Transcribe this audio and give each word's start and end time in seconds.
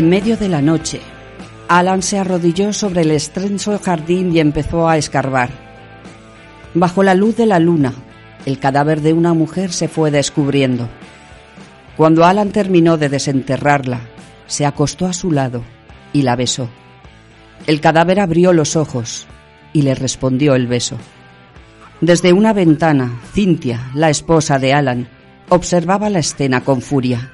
En 0.00 0.08
medio 0.08 0.38
de 0.38 0.48
la 0.48 0.62
noche, 0.62 0.98
Alan 1.68 2.00
se 2.00 2.18
arrodilló 2.18 2.72
sobre 2.72 3.02
el 3.02 3.10
extenso 3.10 3.78
jardín 3.78 4.34
y 4.34 4.40
empezó 4.40 4.88
a 4.88 4.96
escarbar. 4.96 5.50
Bajo 6.72 7.02
la 7.02 7.14
luz 7.14 7.36
de 7.36 7.44
la 7.44 7.58
luna, 7.58 7.92
el 8.46 8.58
cadáver 8.58 9.02
de 9.02 9.12
una 9.12 9.34
mujer 9.34 9.74
se 9.74 9.88
fue 9.88 10.10
descubriendo. 10.10 10.88
Cuando 11.98 12.24
Alan 12.24 12.48
terminó 12.48 12.96
de 12.96 13.10
desenterrarla, 13.10 14.00
se 14.46 14.64
acostó 14.64 15.04
a 15.04 15.12
su 15.12 15.32
lado 15.32 15.64
y 16.14 16.22
la 16.22 16.34
besó. 16.34 16.70
El 17.66 17.82
cadáver 17.82 18.20
abrió 18.20 18.54
los 18.54 18.76
ojos 18.76 19.26
y 19.74 19.82
le 19.82 19.94
respondió 19.94 20.54
el 20.54 20.66
beso. 20.66 20.96
Desde 22.00 22.32
una 22.32 22.54
ventana, 22.54 23.20
Cintia, 23.34 23.90
la 23.92 24.08
esposa 24.08 24.58
de 24.58 24.72
Alan, 24.72 25.08
observaba 25.50 26.08
la 26.08 26.20
escena 26.20 26.62
con 26.62 26.80
furia. 26.80 27.32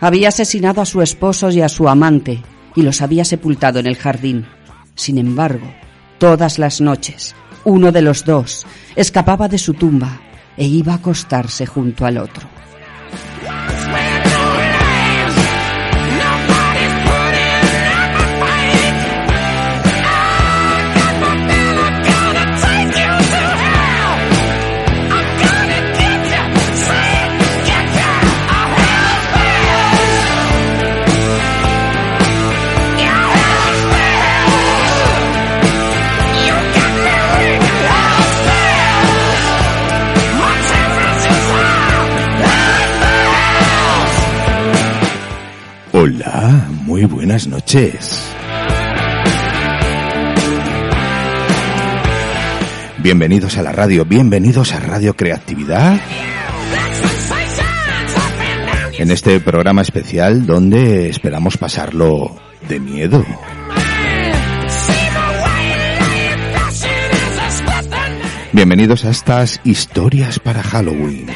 Había 0.00 0.28
asesinado 0.28 0.80
a 0.80 0.86
su 0.86 1.02
esposo 1.02 1.50
y 1.50 1.60
a 1.60 1.68
su 1.68 1.88
amante 1.88 2.42
y 2.74 2.82
los 2.82 3.02
había 3.02 3.24
sepultado 3.24 3.78
en 3.78 3.86
el 3.86 3.96
jardín. 3.96 4.46
Sin 4.94 5.18
embargo, 5.18 5.72
todas 6.18 6.58
las 6.58 6.80
noches, 6.80 7.34
uno 7.64 7.92
de 7.92 8.02
los 8.02 8.24
dos 8.24 8.66
escapaba 8.96 9.48
de 9.48 9.58
su 9.58 9.74
tumba 9.74 10.20
e 10.56 10.66
iba 10.66 10.92
a 10.92 10.96
acostarse 10.96 11.66
junto 11.66 12.06
al 12.06 12.18
otro. 12.18 12.59
Muy 47.00 47.06
buenas 47.06 47.46
noches. 47.46 48.30
Bienvenidos 52.98 53.56
a 53.56 53.62
la 53.62 53.72
radio, 53.72 54.04
bienvenidos 54.04 54.74
a 54.74 54.80
Radio 54.80 55.16
Creatividad. 55.16 55.98
En 58.98 59.10
este 59.10 59.40
programa 59.40 59.80
especial 59.80 60.44
donde 60.44 61.08
esperamos 61.08 61.56
pasarlo 61.56 62.36
de 62.68 62.78
miedo. 62.78 63.24
Bienvenidos 68.52 69.06
a 69.06 69.10
estas 69.10 69.58
historias 69.64 70.38
para 70.38 70.62
Halloween. 70.62 71.28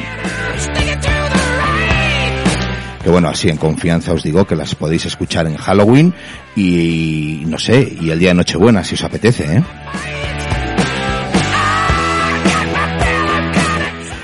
Que 3.05 3.11
bueno, 3.11 3.29
así 3.29 3.49
en 3.49 3.57
confianza 3.57 4.13
os 4.13 4.23
digo 4.23 4.47
que 4.47 4.55
las 4.55 4.73
podéis 4.73 5.05
escuchar 5.05 5.45
en 5.45 5.57
Halloween 5.57 6.11
y 6.55 7.43
no 7.45 7.59
sé, 7.59 7.95
y 8.01 8.09
el 8.09 8.17
día 8.17 8.29
de 8.29 8.33
Nochebuena 8.33 8.83
si 8.83 8.95
os 8.95 9.03
apetece, 9.03 9.57
¿eh? 9.57 9.63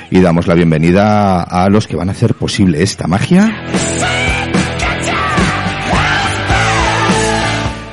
Y 0.09 0.19
damos 0.19 0.47
la 0.47 0.55
bienvenida 0.55 1.43
a 1.43 1.69
los 1.69 1.87
que 1.87 1.95
van 1.95 2.09
a 2.09 2.13
hacer 2.13 2.33
posible 2.33 2.81
esta 2.81 3.05
magia. 3.05 3.55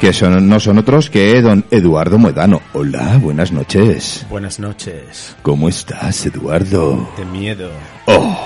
Que 0.00 0.14
son, 0.14 0.48
no 0.48 0.58
son 0.58 0.78
otros 0.78 1.10
que 1.10 1.42
don 1.42 1.66
Eduardo 1.70 2.16
Muedano. 2.16 2.62
Hola, 2.72 3.18
buenas 3.20 3.52
noches. 3.52 4.24
Buenas 4.30 4.58
noches. 4.58 5.36
¿Cómo 5.42 5.68
estás, 5.68 6.24
Eduardo? 6.24 7.10
De 7.18 7.26
miedo. 7.26 7.70
Oh. 8.06 8.38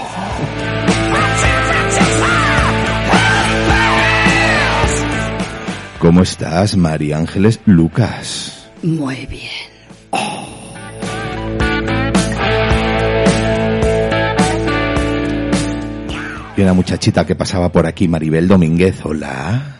¿Cómo 6.02 6.22
estás, 6.22 6.76
María 6.76 7.16
Ángeles 7.16 7.60
Lucas? 7.64 8.68
Muy 8.82 9.24
bien. 9.26 9.52
Y 16.56 16.60
una 16.60 16.74
muchachita 16.74 17.24
que 17.24 17.34
pasaba 17.34 17.70
por 17.72 17.86
aquí, 17.86 18.08
Maribel 18.08 18.46
Domínguez. 18.46 18.96
Hola. 19.04 19.78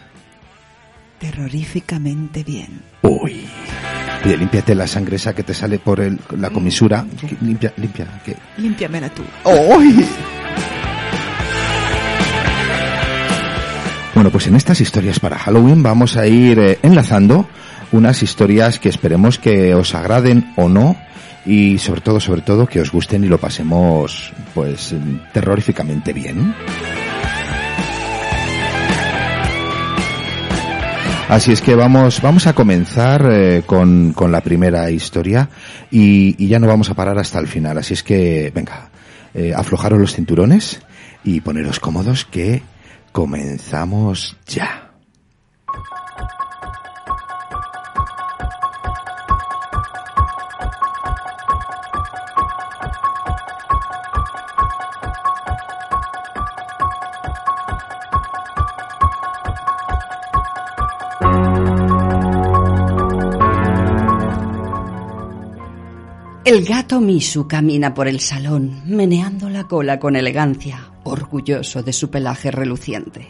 Terroríficamente 1.18 2.42
bien. 2.42 2.82
Uy. 3.02 3.44
Oye, 4.24 4.36
límpiate 4.36 4.74
la 4.74 4.86
sangre 4.86 5.16
esa 5.16 5.34
que 5.34 5.42
te 5.42 5.52
sale 5.52 5.78
por 5.78 6.00
el- 6.00 6.18
la 6.38 6.50
comisura. 6.50 7.04
Que- 7.20 7.36
Limpia, 7.44 7.72
limpia. 7.76 8.06
Que... 8.24 8.36
Límpiamela 8.56 9.08
tú. 9.10 9.22
¡Uy! 9.44 10.06
Bueno, 14.22 14.30
pues 14.30 14.46
en 14.46 14.54
estas 14.54 14.80
historias 14.80 15.18
para 15.18 15.36
Halloween 15.36 15.82
vamos 15.82 16.16
a 16.16 16.28
ir 16.28 16.56
eh, 16.60 16.78
enlazando 16.84 17.48
unas 17.90 18.22
historias 18.22 18.78
que 18.78 18.88
esperemos 18.88 19.40
que 19.40 19.74
os 19.74 19.96
agraden 19.96 20.52
o 20.54 20.68
no 20.68 20.96
y 21.44 21.78
sobre 21.78 22.02
todo, 22.02 22.20
sobre 22.20 22.42
todo 22.42 22.68
que 22.68 22.80
os 22.80 22.92
gusten 22.92 23.24
y 23.24 23.26
lo 23.26 23.38
pasemos 23.38 24.32
pues 24.54 24.94
terroríficamente 25.32 26.12
bien. 26.12 26.54
Así 31.28 31.50
es 31.50 31.60
que 31.60 31.74
vamos, 31.74 32.22
vamos 32.22 32.46
a 32.46 32.52
comenzar 32.52 33.28
eh, 33.28 33.64
con, 33.66 34.12
con 34.12 34.30
la 34.30 34.40
primera 34.40 34.88
historia 34.88 35.48
y, 35.90 36.36
y 36.38 36.46
ya 36.46 36.60
no 36.60 36.68
vamos 36.68 36.88
a 36.90 36.94
parar 36.94 37.18
hasta 37.18 37.40
el 37.40 37.48
final. 37.48 37.76
Así 37.76 37.94
es 37.94 38.04
que, 38.04 38.52
venga, 38.54 38.88
eh, 39.34 39.52
aflojaros 39.52 39.98
los 39.98 40.14
cinturones 40.14 40.80
y 41.24 41.40
poneros 41.40 41.80
cómodos 41.80 42.24
que 42.24 42.62
Comenzamos 43.12 44.36
ya. 44.46 44.88
El 66.44 66.64
gato 66.66 67.00
Misu 67.00 67.48
camina 67.48 67.94
por 67.94 68.08
el 68.08 68.20
salón, 68.20 68.82
meneando 68.84 69.48
la 69.48 69.68
cola 69.68 69.98
con 69.98 70.16
elegancia, 70.16 70.91
orgulloso 71.04 71.82
de 71.82 71.92
su 71.92 72.10
pelaje 72.10 72.50
reluciente. 72.50 73.28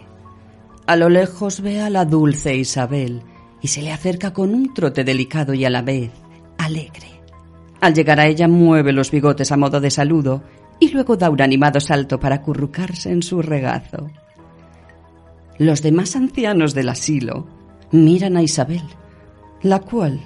A 0.87 0.97
lo 0.97 1.09
lejos 1.09 1.61
ve 1.61 1.81
a 1.81 1.91
la 1.91 2.05
dulce 2.05 2.57
Isabel 2.57 3.23
y 3.61 3.69
se 3.69 3.83
le 3.83 3.93
acerca 3.93 4.33
con 4.33 4.55
un 4.55 4.75
trote 4.75 5.05
delicado 5.05 5.55
y 5.55 5.65
a 5.65 5.71
la 5.71 5.83
vez 5.83 6.11
alegre. 6.59 7.09
Al 7.81 7.95
llegar 7.95 8.21
a 8.21 8.27
ella 8.27 8.49
mueve 8.49 8.93
los 8.93 9.11
bigotes 9.11 9.53
a 9.53 9.57
modo 9.57 9.81
de 9.81 9.91
saludo 9.91 10.43
y 10.79 10.91
luego 10.91 11.17
da 11.17 11.31
un 11.31 11.41
animado 11.41 11.81
salto 11.81 12.19
para 12.19 12.37
acurrucarse 12.37 13.11
en 13.11 13.23
su 13.23 13.43
regazo. 13.43 14.11
Los 15.59 15.83
demás 15.83 16.17
ancianos 16.17 16.75
del 16.75 16.89
asilo 16.89 17.47
miran 17.93 18.37
a 18.37 18.43
Isabel, 18.43 18.83
la 19.63 19.79
cual 19.79 20.21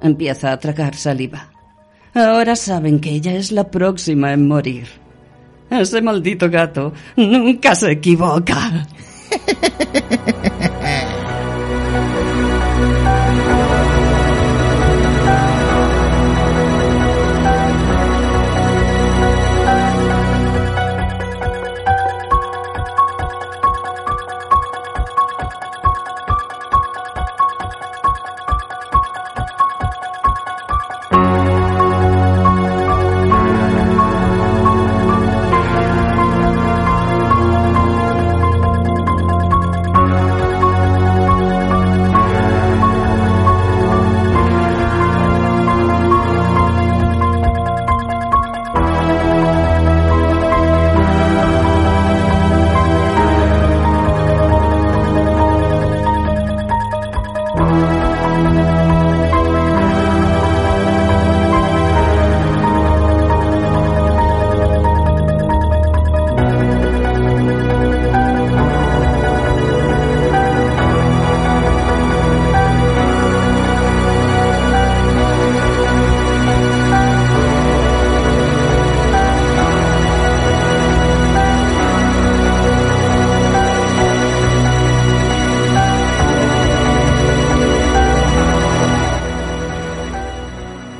empieza 0.00 0.52
a 0.52 0.58
tragar 0.58 0.94
saliva. 0.94 1.50
Ahora 2.14 2.56
saben 2.56 3.00
que 3.00 3.10
ella 3.10 3.34
es 3.34 3.52
la 3.52 3.70
próxima 3.70 4.32
en 4.32 4.48
morir. 4.48 4.86
Ese 5.70 6.00
maldito 6.00 6.48
gato 6.48 6.92
nunca 7.16 7.74
se 7.74 7.92
equivoca. 7.92 8.86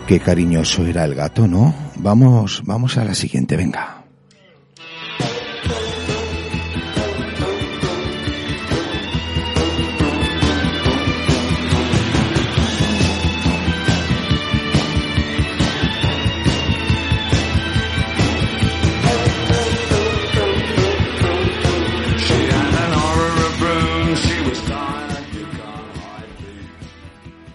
Qué 0.09 0.21
cariñoso 0.21 0.87
era 0.87 1.05
el 1.05 1.15
gato, 1.15 1.47
¿no? 1.47 1.75
Vamos, 1.97 2.63
vamos 2.65 2.97
a 2.97 3.05
la 3.05 3.15
siguiente, 3.15 3.59
venga. 3.59 3.98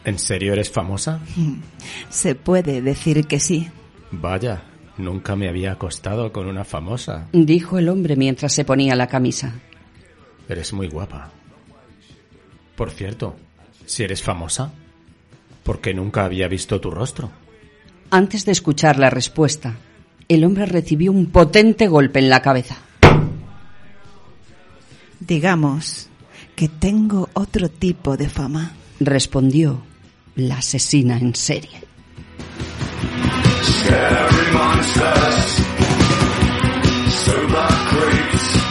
¿En 0.06 0.20
serio 0.20 0.54
eres 0.54 0.70
famosa? 0.70 1.22
Se 2.10 2.36
puede 2.36 2.82
decir 2.82 3.26
que 3.26 3.40
sí. 3.40 3.70
Vaya, 4.12 4.64
nunca 4.98 5.36
me 5.36 5.50
había 5.50 5.72
acostado 5.72 6.32
con 6.32 6.48
una 6.48 6.64
famosa. 6.64 7.28
Dijo 7.32 7.80
el 7.80 7.90
hombre 7.90 8.16
mientras 8.16 8.54
se 8.54 8.66
ponía 8.66 8.96
la 8.96 9.08
camisa. 9.08 9.54
Eres 10.48 10.74
muy 10.74 10.88
guapa. 10.88 11.32
Por 12.76 12.92
cierto, 12.92 13.36
si 13.86 14.04
eres 14.04 14.22
famosa, 14.22 14.72
¿por 15.64 15.80
qué 15.80 15.94
nunca 15.94 16.26
había 16.26 16.48
visto 16.48 16.80
tu 16.80 16.92
rostro? 16.92 17.32
Antes 18.12 18.46
de 18.46 18.52
escuchar 18.52 19.00
la 19.00 19.10
respuesta, 19.10 19.78
el 20.28 20.44
hombre 20.44 20.66
recibió 20.66 21.12
un 21.12 21.28
potente 21.28 21.88
golpe 21.88 22.20
en 22.20 22.30
la 22.30 22.42
cabeza. 22.42 22.78
Digamos 25.20 26.10
que 26.56 26.68
tengo 26.68 27.30
otro 27.34 27.70
tipo 27.70 28.18
de 28.18 28.30
fama. 28.30 28.74
Respondió 29.00 29.82
la 30.36 30.58
asesina 30.58 31.18
en 31.18 31.36
serie. 31.36 31.82
Scary 33.62 34.52
monsters, 34.54 35.62
silver 37.10 37.68
creeps, 37.90 38.63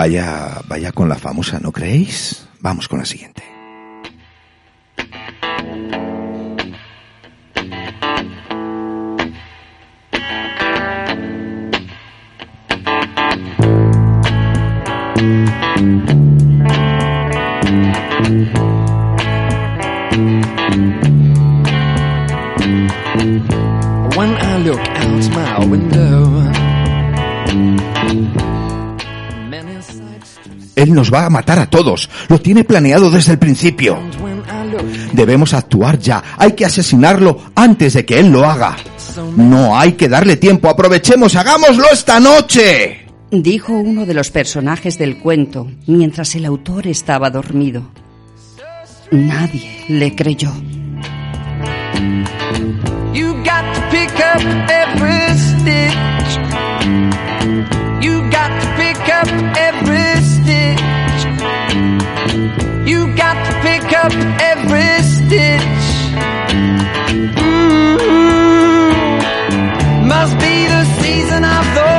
Vaya, 0.00 0.62
vaya 0.66 0.92
con 0.92 1.10
la 1.10 1.16
famosa, 1.16 1.60
¿no 1.60 1.72
creéis? 1.72 2.48
Vamos 2.60 2.88
con 2.88 3.00
la 3.00 3.04
siguiente. 3.04 3.29
Nos 31.10 31.14
va 31.14 31.26
a 31.26 31.30
matar 31.30 31.58
a 31.58 31.68
todos. 31.68 32.08
Lo 32.28 32.40
tiene 32.40 32.64
planeado 32.64 33.10
desde 33.10 33.32
el 33.32 33.38
principio. 33.38 33.98
Debemos 35.12 35.54
actuar 35.54 35.98
ya. 35.98 36.22
Hay 36.38 36.52
que 36.52 36.64
asesinarlo 36.64 37.38
antes 37.54 37.94
de 37.94 38.04
que 38.04 38.18
él 38.20 38.30
lo 38.30 38.44
haga. 38.44 38.76
No 39.36 39.78
hay 39.78 39.92
que 39.92 40.08
darle 40.08 40.36
tiempo. 40.36 40.68
Aprovechemos. 40.68 41.34
Hagámoslo 41.34 41.84
esta 41.92 42.20
noche. 42.20 43.06
Dijo 43.30 43.72
uno 43.72 44.06
de 44.06 44.14
los 44.14 44.30
personajes 44.30 44.98
del 44.98 45.18
cuento 45.18 45.70
mientras 45.86 46.34
el 46.34 46.44
autor 46.44 46.86
estaba 46.86 47.30
dormido. 47.30 47.82
Nadie 49.10 49.84
le 49.88 50.14
creyó. 50.14 50.52
you 53.12 53.34
got 53.44 53.74
to 53.74 53.80
pick 53.90 54.12
up 54.20 54.40
every 54.70 55.09
up 64.04 64.12
every 64.52 65.02
stitch. 65.02 65.86
Mm, 67.90 70.08
Must 70.08 70.34
be 70.38 70.54
the 70.74 70.84
season 71.00 71.44
of 71.44 71.64
the 71.78 71.90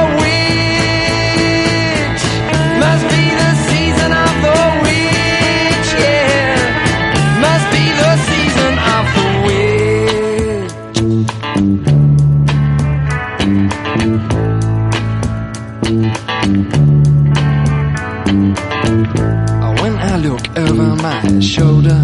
shoulder, 21.51 22.01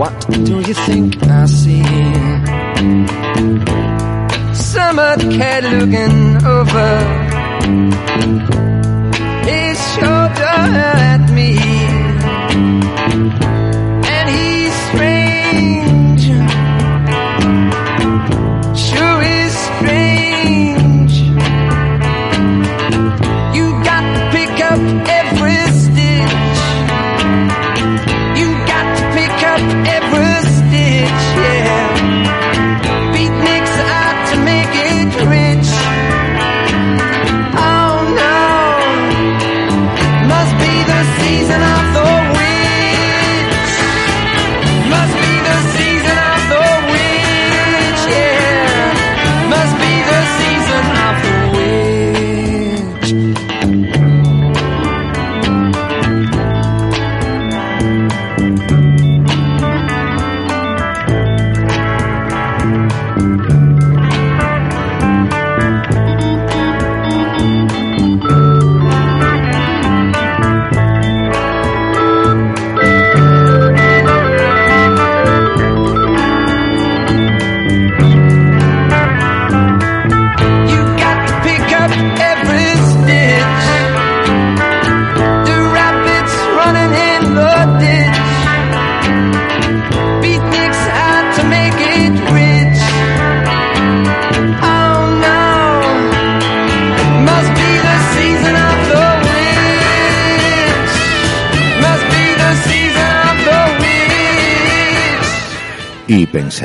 what 0.00 0.16
do 0.46 0.56
you 0.68 0.74
think 0.88 1.22
I 1.24 1.44
see? 1.44 1.82
Summer 4.54 5.16
cat 5.36 5.62
looking 5.74 6.18
over 6.56 6.90
his 9.50 9.78
shoulder 9.94 10.56
at 11.12 11.30
me, 11.36 11.50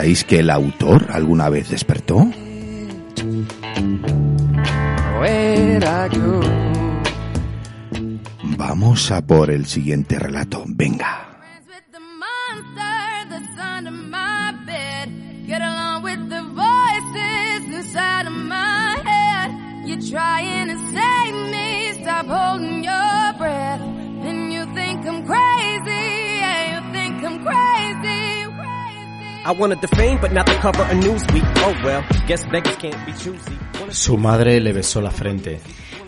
pensáis 0.08 0.24
que 0.24 0.40
el 0.40 0.50
autor 0.50 1.08
alguna 1.12 1.50
vez 1.50 1.70
despertó? 1.70 2.30
Vamos 8.58 9.12
a 9.12 9.22
por 9.22 9.52
el 9.52 9.66
siguiente 9.66 10.18
relato. 10.18 10.64
Venga. 10.66 11.17
Su 33.90 34.18
madre 34.18 34.60
le 34.60 34.74
besó 34.74 35.00
la 35.00 35.10
frente. 35.10 35.62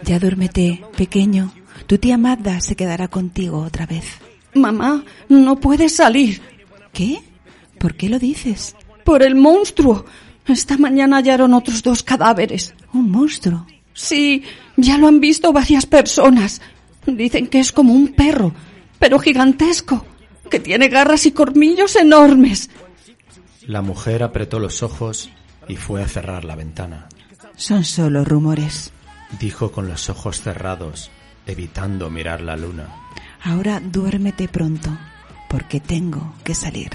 Ya 0.03 0.19
duérmete, 0.19 0.83
pequeño. 0.97 1.53
Tu 1.87 1.97
tía 1.99 2.17
Magda 2.17 2.59
se 2.59 2.75
quedará 2.75 3.07
contigo 3.07 3.59
otra 3.59 3.85
vez. 3.85 4.03
Mamá, 4.55 5.05
no 5.29 5.55
puedes 5.55 5.95
salir. 5.95 6.41
¿Qué? 6.91 7.21
¿Por 7.79 7.95
qué 7.95 8.09
lo 8.09 8.19
dices? 8.19 8.75
Por 9.05 9.23
el 9.23 9.35
monstruo. 9.35 10.03
Esta 10.45 10.77
mañana 10.77 11.15
hallaron 11.15 11.53
otros 11.53 11.81
dos 11.81 12.03
cadáveres. 12.03 12.73
Un 12.93 13.09
monstruo. 13.09 13.65
Sí, 13.93 14.43
ya 14.75 14.97
lo 14.97 15.07
han 15.07 15.21
visto 15.21 15.53
varias 15.53 15.85
personas. 15.85 16.61
Dicen 17.05 17.47
que 17.47 17.61
es 17.61 17.71
como 17.71 17.93
un 17.93 18.09
perro, 18.09 18.53
pero 18.99 19.17
gigantesco, 19.17 20.05
que 20.49 20.59
tiene 20.59 20.89
garras 20.89 21.25
y 21.25 21.31
cormillos 21.31 21.95
enormes. 21.95 22.69
La 23.69 23.83
mujer 23.83 24.23
apretó 24.23 24.57
los 24.57 24.81
ojos 24.81 25.29
y 25.67 25.75
fue 25.75 26.01
a 26.01 26.07
cerrar 26.07 26.43
la 26.43 26.55
ventana. 26.55 27.07
Son 27.55 27.85
solo 27.85 28.25
rumores. 28.25 28.91
Dijo 29.39 29.71
con 29.71 29.87
los 29.87 30.09
ojos 30.09 30.41
cerrados, 30.41 31.11
evitando 31.45 32.09
mirar 32.09 32.41
la 32.41 32.57
luna. 32.57 32.87
Ahora 33.43 33.79
duérmete 33.79 34.47
pronto, 34.47 34.89
porque 35.47 35.79
tengo 35.79 36.33
que 36.43 36.55
salir. 36.55 36.89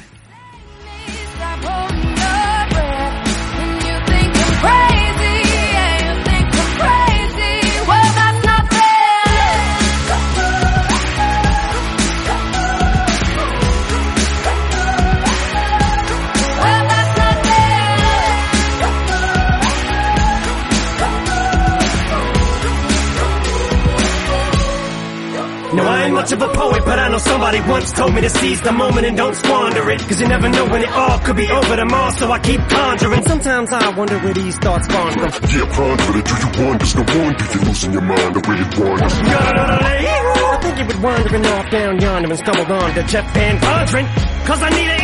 Much 26.24 26.32
of 26.32 26.40
a 26.40 26.48
poet, 26.54 26.82
but 26.86 26.98
I 26.98 27.08
know 27.08 27.18
somebody 27.18 27.60
once 27.60 27.92
told 27.92 28.14
me 28.14 28.22
to 28.22 28.30
seize 28.30 28.62
the 28.62 28.72
moment 28.72 29.06
and 29.06 29.14
don't 29.14 29.34
squander 29.34 29.90
it. 29.90 30.00
Cause 30.00 30.20
you 30.20 30.28
never 30.28 30.48
know 30.48 30.64
when 30.66 30.82
it 30.82 30.88
all 30.88 31.18
could 31.18 31.36
be 31.36 31.50
over 31.50 31.76
tomorrow, 31.76 32.10
so 32.12 32.32
I 32.32 32.38
keep 32.38 32.60
conjuring. 32.60 33.22
Sometimes 33.24 33.72
I 33.72 33.90
wonder 33.94 34.18
where 34.20 34.32
these 34.32 34.56
thoughts 34.56 34.86
spawn 34.86 35.12
from. 35.12 35.30
Yeah, 35.52 35.68
ponder 35.76 36.18
it. 36.18 36.24
Do 36.24 36.34
you 36.40 36.50
wonder? 36.64 36.86
No 36.96 37.04
wonder 37.20 37.44
you're 37.52 37.64
losing 37.64 37.92
your 37.92 38.02
mind 38.02 38.34
the 38.36 38.42
way 38.48 38.56
it 38.56 38.78
wanders. 38.78 39.12
I 39.20 40.58
think 40.62 40.78
you 40.78 40.86
was 40.86 40.96
wandering 40.96 41.46
off 41.46 41.70
down 41.70 42.00
yonder 42.00 42.30
and 42.30 42.38
stumbled 42.38 42.70
on 42.70 42.94
to 42.94 43.02
Jeff 43.02 43.34
Van 43.34 43.58
Vondren. 43.58 44.06
Cause 44.46 44.62
I 44.62 44.70
need 44.70 45.03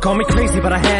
Call 0.00 0.14
me 0.14 0.24
crazy, 0.24 0.60
but 0.60 0.72
I 0.72 0.78
have 0.78 0.99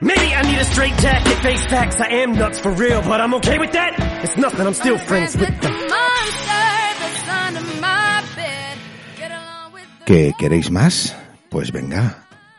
Maybe 0.00 0.32
I 0.34 0.42
need 0.42 0.58
a 0.58 0.64
straight 0.64 0.96
jacket, 0.98 1.34
face 1.42 1.64
facts. 1.66 2.00
I 2.00 2.08
am 2.22 2.32
nuts 2.32 2.58
for 2.60 2.70
real, 2.70 3.02
but 3.02 3.20
I'm 3.20 3.34
okay 3.34 3.58
with 3.58 3.72
that. 3.72 3.94
It's 4.22 4.36
nothing. 4.36 4.66
I'm 4.66 4.74
still 4.74 4.98
friends 4.98 5.36
with 5.36 5.60
the 5.60 5.70
monster 5.70 6.66
that's 7.00 7.28
under 7.28 7.80
my 7.80 8.22
bed. 8.36 8.78
Get 9.16 9.30
along 9.32 9.72
with 9.72 9.86
the 9.98 10.04
¿Que 10.06 10.32
queréis 10.38 10.70
más? 10.70 11.14
Pues 11.50 11.72
venga, 11.72 12.16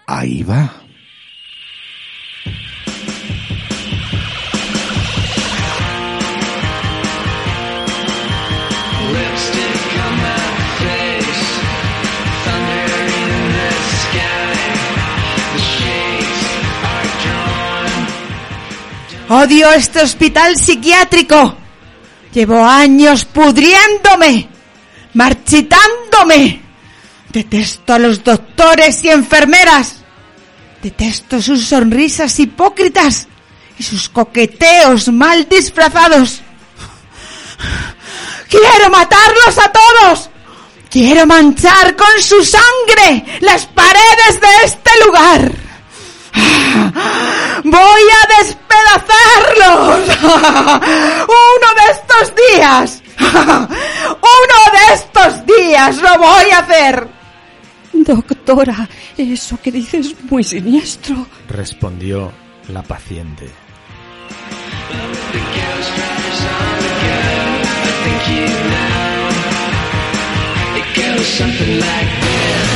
ahí 0.07 0.43
va. 0.43 0.69
Odio 19.29 19.71
este 19.71 20.01
hospital 20.01 20.57
psiquiátrico. 20.57 21.55
Llevo 22.33 22.65
años 22.65 23.25
pudriéndome, 23.25 24.49
marchitándome. 25.13 26.61
Detesto 27.29 27.93
a 27.93 27.99
los 27.99 28.23
doctores 28.23 29.03
y 29.03 29.11
enfermeras. 29.11 29.97
Detesto 30.81 31.39
sus 31.43 31.63
sonrisas 31.63 32.39
hipócritas 32.39 33.27
y 33.77 33.83
sus 33.83 34.09
coqueteos 34.09 35.09
mal 35.09 35.47
disfrazados. 35.47 36.41
Quiero 38.49 38.89
matarlos 38.89 39.57
a 39.59 39.71
todos. 39.71 40.29
Quiero 40.89 41.27
manchar 41.27 41.95
con 41.95 42.19
su 42.19 42.43
sangre 42.43 43.23
las 43.41 43.67
paredes 43.67 44.41
de 44.41 44.65
este 44.65 44.89
lugar. 45.05 45.68
Voy 47.63 48.03
a 48.19 48.21
despedazarlos. 48.41 49.99
Uno 51.27 51.67
de 51.75 51.85
estos 51.91 52.33
días. 52.35 53.03
Uno 53.19 54.59
de 54.71 54.93
estos 54.93 55.45
días 55.45 55.97
lo 55.97 56.17
voy 56.17 56.51
a 56.51 56.59
hacer. 56.59 57.07
Doctora, 57.93 58.87
eso 59.17 59.59
que 59.61 59.71
dices 59.71 60.07
es 60.07 60.23
muy 60.29 60.43
siniestro. 60.43 61.25
Respondió 61.49 62.31
la 62.69 62.81
paciente. 62.83 63.49
It 70.75 70.95
goes 70.95 71.25
something 71.27 71.79
like 71.79 72.21
this. 72.21 72.68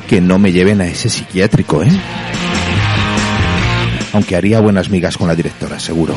que 0.00 0.20
no 0.20 0.38
me 0.38 0.52
lleven 0.52 0.80
a 0.80 0.86
ese 0.86 1.08
psiquiátrico, 1.08 1.82
¿eh? 1.82 1.90
Aunque 4.12 4.36
haría 4.36 4.60
buenas 4.60 4.90
migas 4.90 5.16
con 5.16 5.28
la 5.28 5.34
directora, 5.34 5.78
seguro. 5.78 6.14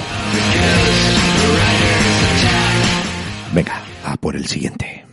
Venga, 3.53 3.81
a 4.05 4.15
por 4.17 4.35
el 4.35 4.45
siguiente. 4.47 5.05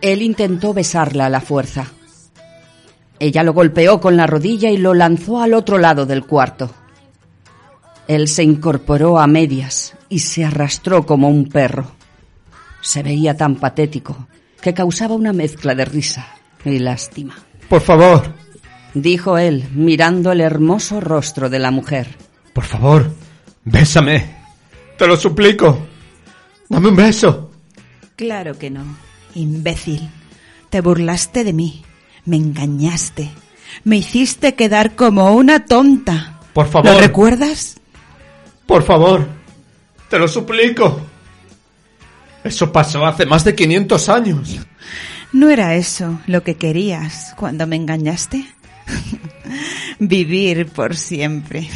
Él 0.00 0.20
intentó 0.20 0.74
besarla 0.74 1.26
a 1.26 1.30
la 1.30 1.40
fuerza. 1.40 1.86
Ella 3.24 3.42
lo 3.42 3.54
golpeó 3.54 4.02
con 4.02 4.18
la 4.18 4.26
rodilla 4.26 4.68
y 4.68 4.76
lo 4.76 4.92
lanzó 4.92 5.40
al 5.40 5.54
otro 5.54 5.78
lado 5.78 6.04
del 6.04 6.26
cuarto. 6.26 6.70
Él 8.06 8.28
se 8.28 8.42
incorporó 8.42 9.18
a 9.18 9.26
medias 9.26 9.94
y 10.10 10.18
se 10.18 10.44
arrastró 10.44 11.06
como 11.06 11.30
un 11.30 11.48
perro. 11.48 11.86
Se 12.82 13.02
veía 13.02 13.34
tan 13.34 13.56
patético 13.56 14.28
que 14.60 14.74
causaba 14.74 15.14
una 15.14 15.32
mezcla 15.32 15.74
de 15.74 15.86
risa 15.86 16.26
y 16.66 16.78
lástima. 16.80 17.34
Por 17.66 17.80
favor, 17.80 18.34
Dijo 18.92 19.38
él, 19.38 19.70
mirando 19.74 20.30
el 20.30 20.42
hermoso 20.42 21.00
rostro 21.00 21.48
de 21.48 21.60
la 21.60 21.70
mujer. 21.70 22.06
por 22.52 22.64
favor, 22.64 23.10
bésame. 23.64 24.36
Te 24.98 25.06
lo 25.06 25.16
suplico. 25.16 25.78
Dame 26.68 26.88
un 26.90 26.96
beso. 26.96 27.50
Claro 28.16 28.58
que 28.58 28.68
no, 28.68 28.84
imbécil. 29.34 30.10
Te 30.68 30.82
burlaste 30.82 31.42
de 31.42 31.54
mí, 31.54 31.82
me 32.24 32.36
engañaste, 32.36 33.30
me 33.84 33.96
hiciste 33.96 34.54
quedar 34.54 34.94
como 34.94 35.34
una 35.34 35.64
tonta. 35.66 36.40
Por 36.52 36.68
favor. 36.68 36.92
¿Lo 36.92 37.00
recuerdas? 37.00 37.76
Por 38.66 38.82
favor, 38.82 39.26
te 40.08 40.18
lo 40.18 40.28
suplico. 40.28 41.00
Eso 42.42 42.70
pasó 42.70 43.04
hace 43.06 43.26
más 43.26 43.44
de 43.44 43.54
500 43.54 44.08
años. 44.08 44.60
¿No 45.32 45.48
era 45.48 45.74
eso 45.74 46.20
lo 46.26 46.42
que 46.42 46.56
querías 46.56 47.34
cuando 47.36 47.66
me 47.66 47.76
engañaste? 47.76 48.46
Vivir 49.98 50.66
por 50.66 50.96
siempre. 50.96 51.68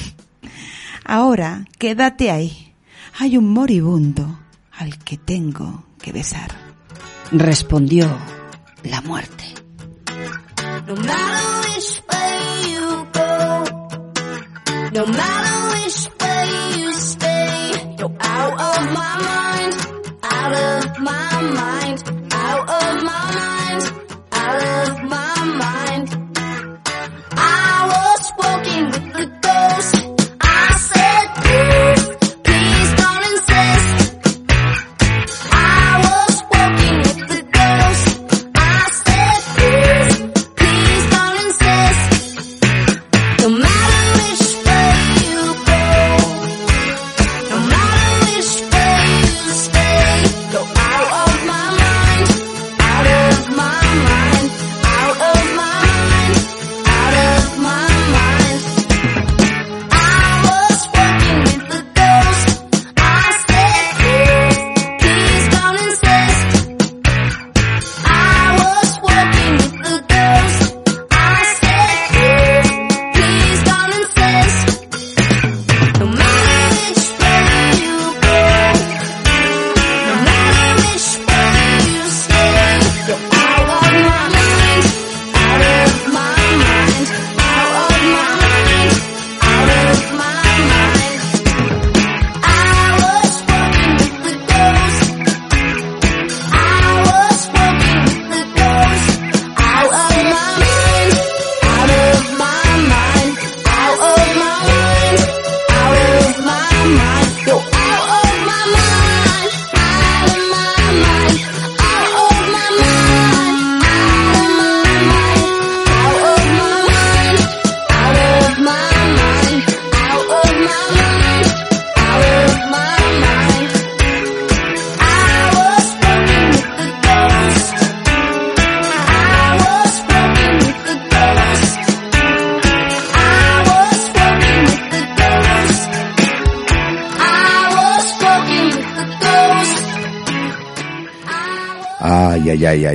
Ahora, 1.05 1.65
quédate 1.79 2.31
ahí. 2.31 2.75
Hay 3.19 3.37
un 3.37 3.53
moribundo 3.53 4.39
al 4.73 4.99
que 4.99 5.17
tengo 5.17 5.85
que 6.01 6.13
besar. 6.13 6.51
Respondió 7.33 8.17
la 8.85 9.01
muerte. 9.01 9.58
No 10.89 10.95
matter 10.95 11.69
which 11.69 12.03
way 12.11 12.71
you 12.71 13.07
go, 13.13 13.65
no 14.95 15.05
matter 15.05 15.57
which 15.75 16.09
way 16.19 16.81
you 16.81 16.93
stay, 16.95 17.95
you're 17.99 18.17
out 18.19 18.53
of 18.53 18.93
my 18.95 19.15
mind, 19.29 19.75
out 20.23 20.53
of 20.55 20.99
my 21.01 21.43
mind, 21.61 22.18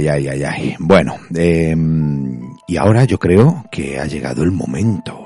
Ay, 0.04 0.28
ay, 0.28 0.28
ay, 0.28 0.44
ay. 0.44 0.76
Bueno, 0.80 1.16
eh, 1.34 1.74
y 2.68 2.76
ahora 2.76 3.06
yo 3.06 3.18
creo 3.18 3.64
que 3.72 3.98
ha 3.98 4.06
llegado 4.06 4.44
el 4.44 4.52
momento. 4.52 5.18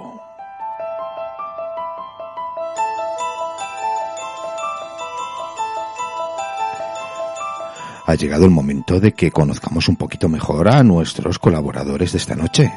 Ha 8.05 8.13
llegado 8.13 8.45
el 8.45 8.51
momento 8.51 8.99
de 8.99 9.13
que 9.13 9.31
conozcamos 9.31 9.89
un 9.89 9.95
poquito 9.95 10.29
mejor 10.29 10.69
a 10.69 10.83
nuestros 10.83 11.39
colaboradores 11.39 12.11
de 12.11 12.19
esta 12.19 12.35
noche. 12.35 12.71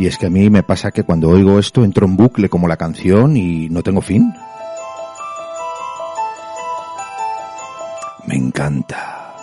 Y 0.00 0.06
es 0.06 0.16
que 0.16 0.24
a 0.24 0.30
mí 0.30 0.48
me 0.48 0.62
pasa 0.62 0.92
que 0.92 1.02
cuando 1.02 1.28
oigo 1.28 1.58
esto 1.58 1.84
entro 1.84 2.06
en 2.06 2.16
bucle 2.16 2.48
como 2.48 2.66
la 2.66 2.78
canción 2.78 3.36
y 3.36 3.68
no 3.68 3.82
tengo 3.82 4.00
fin. 4.00 4.32
Me 8.24 8.34
encanta. 8.34 9.34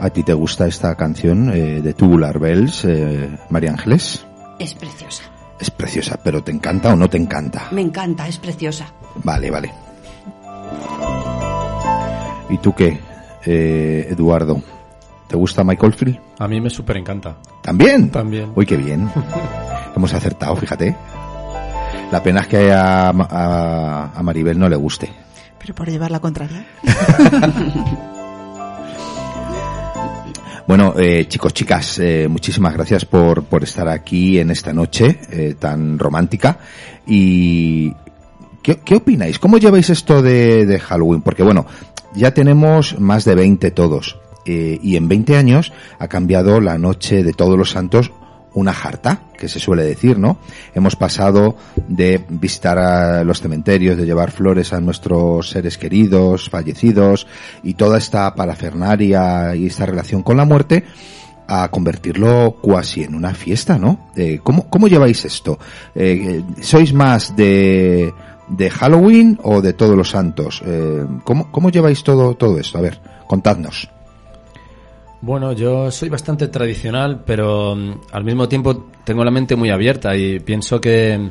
¿A 0.00 0.10
ti 0.10 0.24
te 0.24 0.32
gusta 0.34 0.66
esta 0.66 0.96
canción 0.96 1.52
eh, 1.54 1.80
de 1.80 1.94
Tubular 1.94 2.40
Bells, 2.40 2.86
eh, 2.86 3.38
María 3.50 3.70
Ángeles? 3.70 4.26
Es 4.58 4.74
preciosa. 4.74 5.05
Preciosa, 5.96 6.20
pero 6.22 6.42
¿te 6.42 6.52
encanta 6.52 6.92
o 6.92 6.96
no 6.96 7.08
te 7.08 7.16
encanta? 7.16 7.68
Me 7.70 7.80
encanta, 7.80 8.28
es 8.28 8.36
preciosa. 8.36 8.92
Vale, 9.24 9.50
vale. 9.50 9.72
¿Y 12.50 12.58
tú 12.58 12.74
qué, 12.74 13.00
eh, 13.46 14.06
Eduardo? 14.10 14.62
¿Te 15.26 15.36
gusta 15.36 15.64
Michael 15.64 15.94
Field? 15.94 16.20
A 16.38 16.46
mí 16.48 16.60
me 16.60 16.68
súper 16.68 16.98
encanta. 16.98 17.36
¿También? 17.62 18.10
También. 18.10 18.52
Uy, 18.54 18.66
qué 18.66 18.76
bien. 18.76 19.10
Hemos 19.96 20.12
acertado, 20.12 20.54
fíjate. 20.56 20.94
La 22.12 22.22
pena 22.22 22.42
es 22.42 22.46
que 22.48 22.70
a, 22.74 23.08
a, 23.08 24.10
a 24.14 24.22
Maribel 24.22 24.58
no 24.58 24.68
le 24.68 24.76
guste. 24.76 25.10
Pero 25.58 25.74
por 25.74 25.88
llevar 25.88 26.10
la 26.10 26.20
contraria. 26.20 26.66
Bueno, 30.66 30.94
eh, 30.98 31.26
chicos, 31.28 31.54
chicas, 31.54 31.98
eh, 32.00 32.26
muchísimas 32.28 32.74
gracias 32.74 33.04
por, 33.04 33.44
por 33.44 33.62
estar 33.62 33.86
aquí 33.88 34.40
en 34.40 34.50
esta 34.50 34.72
noche 34.72 35.20
eh, 35.30 35.54
tan 35.58 35.96
romántica. 35.98 36.58
Y, 37.06 37.92
¿qué, 38.62 38.80
qué 38.84 38.96
opináis? 38.96 39.38
¿Cómo 39.38 39.58
lleváis 39.58 39.90
esto 39.90 40.22
de, 40.22 40.66
de 40.66 40.80
Halloween? 40.80 41.22
Porque 41.22 41.44
bueno, 41.44 41.66
ya 42.16 42.34
tenemos 42.34 42.98
más 42.98 43.24
de 43.24 43.36
20 43.36 43.70
todos. 43.70 44.18
eh, 44.44 44.78
y 44.82 44.96
en 44.96 45.08
20 45.08 45.36
años 45.36 45.72
ha 45.98 46.08
cambiado 46.08 46.60
la 46.60 46.78
noche 46.78 47.22
de 47.22 47.32
todos 47.32 47.56
los 47.58 47.70
santos 47.70 48.12
una 48.56 48.72
jarta, 48.72 49.20
que 49.38 49.48
se 49.48 49.60
suele 49.60 49.84
decir, 49.84 50.18
¿no? 50.18 50.38
Hemos 50.74 50.96
pasado 50.96 51.56
de 51.88 52.24
visitar 52.30 52.78
a 52.78 53.22
los 53.22 53.40
cementerios, 53.40 53.98
de 53.98 54.06
llevar 54.06 54.30
flores 54.30 54.72
a 54.72 54.80
nuestros 54.80 55.50
seres 55.50 55.76
queridos, 55.76 56.48
fallecidos, 56.48 57.26
y 57.62 57.74
toda 57.74 57.98
esta 57.98 58.34
parafernaria 58.34 59.54
y 59.54 59.66
esta 59.66 59.84
relación 59.84 60.22
con 60.22 60.38
la 60.38 60.46
muerte, 60.46 60.84
a 61.46 61.68
convertirlo 61.68 62.56
cuasi 62.62 63.04
en 63.04 63.14
una 63.14 63.34
fiesta, 63.34 63.78
¿no? 63.78 64.08
Eh, 64.16 64.40
¿cómo, 64.42 64.70
¿Cómo 64.70 64.88
lleváis 64.88 65.26
esto? 65.26 65.58
Eh, 65.94 66.42
¿Sois 66.62 66.94
más 66.94 67.36
de, 67.36 68.10
de 68.48 68.70
Halloween 68.70 69.38
o 69.42 69.60
de 69.60 69.74
Todos 69.74 69.96
los 69.96 70.08
Santos? 70.08 70.62
Eh, 70.64 71.04
¿cómo, 71.24 71.52
¿Cómo 71.52 71.68
lleváis 71.68 72.02
todo, 72.02 72.34
todo 72.34 72.58
esto? 72.58 72.78
A 72.78 72.80
ver, 72.80 72.98
contadnos. 73.26 73.90
Bueno, 75.26 75.52
yo 75.54 75.90
soy 75.90 76.08
bastante 76.08 76.46
tradicional, 76.46 77.24
pero 77.26 77.74
mm, 77.74 77.94
al 78.12 78.22
mismo 78.22 78.48
tiempo 78.48 78.86
tengo 79.02 79.24
la 79.24 79.32
mente 79.32 79.56
muy 79.56 79.70
abierta 79.70 80.14
y 80.16 80.38
pienso 80.38 80.80
que 80.80 81.18
mm, 81.18 81.30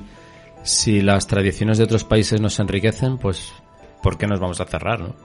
si 0.63 0.99
las 0.99 1.27
tradiciones 1.27 1.77
de 1.77 1.86
otros 1.86 2.03
países 2.03 2.41
nos 2.41 2.60
enriquecen, 2.60 3.17
pues 3.17 3.53
¿por 4.03 4.17
qué 4.17 4.27
nos 4.27 4.41
vamos 4.41 4.60
a 4.60 4.65
cerrar, 4.65 4.99
no? 4.99 5.15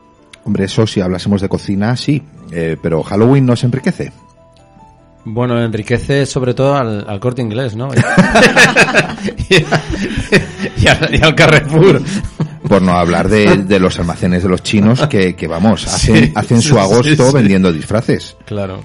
Hombre, 0.44 0.66
eso 0.66 0.86
si 0.86 1.00
hablásemos 1.00 1.42
de 1.42 1.48
cocina, 1.48 1.96
sí, 1.96 2.22
eh, 2.52 2.76
pero 2.80 3.02
Halloween 3.02 3.44
nos 3.44 3.64
enriquece. 3.64 4.12
Bueno, 5.24 5.60
enriquece 5.60 6.24
sobre 6.24 6.54
todo 6.54 6.76
al, 6.76 7.04
al 7.08 7.18
corte 7.18 7.42
inglés, 7.42 7.74
¿no? 7.74 7.88
y, 10.78 10.86
al, 10.86 11.12
y 11.12 11.20
al 11.20 11.34
Carrefour. 11.34 12.00
Por 12.70 12.82
no 12.82 12.92
hablar 12.92 13.28
de, 13.28 13.56
de 13.66 13.78
los 13.80 13.98
almacenes 13.98 14.42
de 14.44 14.48
los 14.48 14.62
chinos 14.62 15.06
que, 15.08 15.34
que 15.34 15.46
vamos, 15.48 15.86
hacen, 15.86 16.16
Sí, 16.26 16.32
hacen 16.34 16.62
su 16.62 16.74
sí, 16.74 16.80
agosto 16.80 17.26
sí. 17.26 17.34
vendiendo 17.34 17.72
disfraces. 17.72 18.36
Claro. 18.46 18.80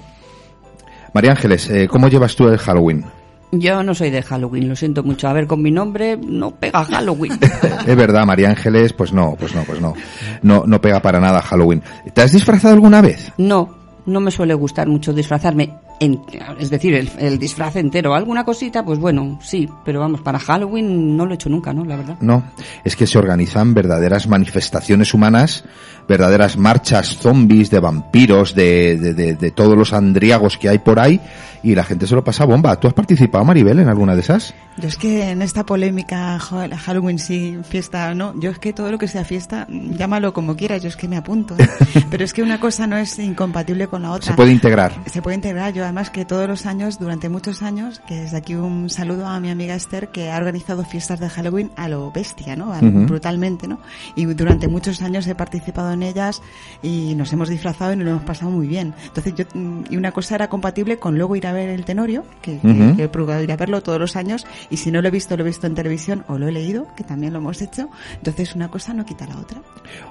María 1.14 1.30
Ángeles, 1.30 1.70
eh, 1.70 1.86
¿cómo 1.88 2.08
llevas 2.08 2.34
tú 2.36 2.48
el 2.48 2.58
Halloween? 2.58 3.04
Yo 3.52 3.82
no 3.84 3.94
soy 3.94 4.10
de 4.10 4.22
Halloween, 4.22 4.68
lo 4.68 4.74
siento 4.76 5.02
mucho. 5.04 5.28
A 5.28 5.32
ver, 5.32 5.46
con 5.46 5.62
mi 5.62 5.70
nombre 5.70 6.16
no 6.16 6.50
pega 6.50 6.84
Halloween. 6.84 7.38
Es 7.86 7.96
verdad, 7.96 8.26
María 8.26 8.48
Ángeles, 8.50 8.92
pues 8.92 9.12
no, 9.12 9.36
pues 9.38 9.54
no, 9.54 9.62
pues 9.62 9.80
no. 9.80 9.94
No, 10.42 10.64
no 10.66 10.80
pega 10.80 11.00
para 11.00 11.20
nada 11.20 11.40
Halloween. 11.40 11.80
¿Te 12.12 12.22
has 12.22 12.32
disfrazado 12.32 12.74
alguna 12.74 13.00
vez? 13.00 13.32
No, 13.38 13.72
no 14.04 14.20
me 14.20 14.32
suele 14.32 14.52
gustar 14.54 14.88
mucho 14.88 15.12
disfrazarme. 15.12 15.72
Es 16.00 16.70
decir, 16.70 16.94
el, 16.94 17.10
el 17.18 17.38
disfraz 17.38 17.76
entero. 17.76 18.14
¿Alguna 18.14 18.44
cosita? 18.44 18.84
Pues 18.84 18.98
bueno, 18.98 19.38
sí. 19.40 19.68
Pero 19.84 20.00
vamos, 20.00 20.20
para 20.20 20.38
Halloween 20.38 21.16
no 21.16 21.24
lo 21.24 21.32
he 21.32 21.34
hecho 21.34 21.48
nunca, 21.48 21.72
¿no? 21.72 21.84
La 21.84 21.96
verdad. 21.96 22.16
No, 22.20 22.44
es 22.84 22.96
que 22.96 23.06
se 23.06 23.18
organizan 23.18 23.74
verdaderas 23.74 24.26
manifestaciones 24.28 25.14
humanas, 25.14 25.64
verdaderas 26.08 26.56
marchas 26.56 27.16
zombies 27.18 27.70
de 27.70 27.80
vampiros, 27.80 28.54
de, 28.54 28.96
de, 28.98 29.14
de- 29.14 29.34
de 29.34 29.50
todos 29.50 29.76
los 29.76 29.92
andriagos 29.92 30.56
que 30.58 30.68
hay 30.68 30.78
por 30.78 30.98
ahí, 31.00 31.20
y 31.62 31.74
la 31.74 31.82
gente 31.84 32.06
se 32.06 32.14
lo 32.14 32.22
pasa 32.22 32.44
bomba. 32.44 32.78
¿Tú 32.78 32.86
has 32.86 32.94
participado, 32.94 33.44
Maribel, 33.44 33.80
en 33.80 33.88
alguna 33.88 34.14
de 34.14 34.20
esas? 34.20 34.54
Yo 34.76 34.86
es 34.88 34.96
que 34.96 35.30
en 35.30 35.42
esta 35.42 35.64
polémica, 35.64 36.38
Halloween 36.38 37.18
sí, 37.18 37.58
fiesta 37.68 38.14
no, 38.14 38.38
yo 38.38 38.50
es 38.50 38.58
que 38.58 38.72
todo 38.72 38.90
lo 38.92 38.98
que 38.98 39.08
sea 39.08 39.24
fiesta, 39.24 39.66
llámalo 39.68 40.32
como 40.32 40.54
quieras, 40.54 40.82
yo 40.82 40.88
es 40.88 40.96
que 40.96 41.08
me 41.08 41.16
apunto. 41.16 41.56
¿eh? 41.58 41.68
Pero 42.10 42.24
es 42.24 42.32
que 42.32 42.42
una 42.42 42.60
cosa 42.60 42.86
no 42.86 42.96
es 42.96 43.18
incompatible 43.18 43.88
con 43.88 44.02
la 44.02 44.12
otra. 44.12 44.30
Se 44.30 44.36
puede 44.36 44.52
integrar. 44.52 44.92
Se 45.06 45.22
puede 45.22 45.36
integrar. 45.36 45.72
Yo 45.72 45.82
además 45.82 46.10
que 46.10 46.24
todos 46.24 46.46
los 46.46 46.66
años, 46.66 46.98
durante 46.98 47.28
muchos 47.28 47.62
años, 47.62 48.00
que 48.06 48.14
desde 48.16 48.36
aquí 48.36 48.54
un 48.54 48.88
saludo 48.90 49.26
a 49.26 49.40
mi 49.40 49.50
amiga 49.50 49.74
Esther, 49.74 50.08
que 50.08 50.30
ha 50.30 50.36
organizado 50.36 50.84
fiestas 50.84 51.18
de 51.20 51.28
Halloween 51.30 51.70
a 51.76 51.88
lo 51.88 52.12
bestia, 52.12 52.54
¿no? 52.54 52.72
A 52.72 52.78
Ujú. 52.78 53.06
brutalmente, 53.06 53.66
¿no? 53.66 53.78
Y 54.14 54.26
durante 54.26 54.68
muchos 54.68 55.00
años 55.02 55.26
he 55.26 55.34
participado 55.34 55.90
en 55.92 55.95
ellas 56.02 56.42
y 56.82 57.14
nos 57.14 57.32
hemos 57.32 57.48
disfrazado 57.48 57.92
y 57.92 57.96
nos 57.96 58.04
lo 58.04 58.10
hemos 58.12 58.24
pasado 58.24 58.50
muy 58.50 58.66
bien. 58.66 58.94
Entonces 59.06 59.34
yo, 59.34 59.44
mm, 59.54 59.84
y 59.90 59.96
una 59.96 60.12
cosa 60.12 60.34
era 60.34 60.48
compatible 60.48 60.98
con 60.98 61.16
luego 61.16 61.36
ir 61.36 61.46
a 61.46 61.52
ver 61.52 61.68
el 61.68 61.84
Tenorio, 61.84 62.24
que, 62.42 62.60
Ujú. 62.62 62.96
que 62.96 63.04
he 63.04 63.08
procurado 63.08 63.42
ir 63.42 63.52
a 63.52 63.56
verlo 63.56 63.82
todos 63.82 63.98
los 63.98 64.16
años, 64.16 64.46
y 64.70 64.76
si 64.78 64.90
no 64.90 65.02
lo 65.02 65.08
he 65.08 65.10
visto, 65.10 65.36
lo 65.36 65.42
he 65.44 65.46
visto 65.46 65.66
en 65.66 65.74
televisión 65.74 66.24
o 66.28 66.38
lo 66.38 66.48
he 66.48 66.52
leído, 66.52 66.86
que 66.96 67.04
también 67.04 67.32
lo 67.32 67.38
hemos 67.38 67.60
hecho. 67.62 67.88
Entonces 68.16 68.54
una 68.54 68.68
cosa 68.68 68.94
no 68.94 69.04
quita 69.04 69.26
la 69.26 69.36
otra. 69.38 69.60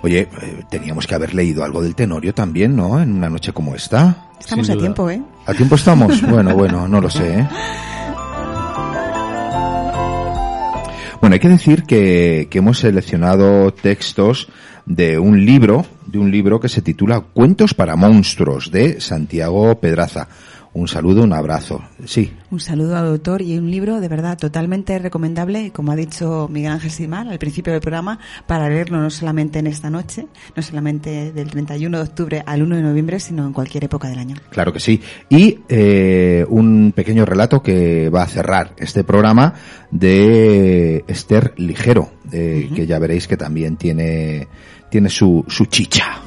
Oye, 0.02 0.22
eh, 0.42 0.64
teníamos 0.70 1.08
que 1.08 1.16
haber 1.16 1.34
leído 1.34 1.64
algo 1.64 1.82
del 1.82 1.96
Tenorio 1.96 2.34
también, 2.34 2.76
¿no? 2.76 3.02
En 3.02 3.14
una 3.14 3.30
noche 3.30 3.54
como 3.54 3.76
esta. 3.76 4.28
Estamos 4.40 4.70
a 4.70 4.76
tiempo, 4.78 5.10
¿eh? 5.10 5.22
¿A 5.46 5.54
tiempo 5.54 5.76
estamos? 5.76 6.22
Bueno, 6.36 6.54
bueno, 6.56 6.88
no 6.88 7.00
lo 7.00 7.10
sé, 7.10 7.40
¿eh? 7.40 7.48
Bueno, 11.22 11.34
hay 11.34 11.40
que 11.40 11.50
decir 11.50 11.84
que, 11.84 12.48
que 12.52 12.58
hemos 12.60 12.80
seleccionado 12.80 13.74
textos 13.74 14.48
de 14.86 15.20
un 15.20 15.46
libro, 15.46 15.86
de 16.06 16.20
un 16.20 16.32
libro 16.32 16.60
que 16.60 16.70
se 16.70 16.82
titula 16.82 17.22
Cuentos 17.22 17.74
para 17.74 17.96
monstruos, 17.96 18.72
de 18.72 19.02
Santiago 19.02 19.80
Pedraza. 19.80 20.28
Un 20.76 20.90
saludo, 20.90 21.24
un 21.24 21.32
abrazo. 21.32 21.82
Sí, 22.04 22.34
Un 22.52 22.60
saludo 22.60 22.98
al 22.98 23.08
autor 23.08 23.42
y 23.42 23.58
un 23.58 23.72
libro 23.72 24.02
de 24.02 24.10
verdad 24.10 24.38
totalmente 24.38 25.00
recomendable, 25.00 25.72
como 25.72 25.94
ha 25.94 25.96
dicho 25.96 26.50
Miguel 26.52 26.74
Ángel 26.74 26.92
Simán 26.92 27.30
al 27.30 27.40
principio 27.40 27.72
del 27.72 27.82
programa, 27.82 28.20
para 28.46 28.68
leerlo 28.68 29.00
no 29.00 29.10
solamente 29.10 29.60
en 29.60 29.68
esta 29.68 29.90
noche, 29.90 30.28
no 30.54 30.62
solamente 30.62 31.32
del 31.32 31.50
31 31.50 31.98
de 31.98 32.04
octubre 32.04 32.44
al 32.46 32.62
1 32.62 32.76
de 32.76 32.82
noviembre, 32.82 33.22
sino 33.22 33.48
en 33.48 33.54
cualquier 33.54 33.86
época 33.86 34.10
del 34.10 34.20
año. 34.20 34.36
Claro 34.50 34.74
que 34.74 34.82
sí. 34.82 35.02
Y 35.30 35.60
eh, 35.70 36.46
un 36.50 36.92
pequeño 36.94 37.24
relato 37.24 37.64
que 37.64 38.10
va 38.10 38.24
a 38.24 38.28
cerrar 38.28 38.74
este 38.76 39.06
programa 39.06 39.54
de 39.92 41.06
Esther 41.08 41.54
Ligero, 41.56 42.12
eh, 42.34 42.70
que 42.76 42.86
ya 42.86 43.00
veréis 43.00 43.30
que 43.30 43.38
también 43.38 43.78
tiene, 43.78 44.50
tiene 44.90 45.10
su, 45.10 45.44
su 45.48 45.66
chicha. 45.66 46.22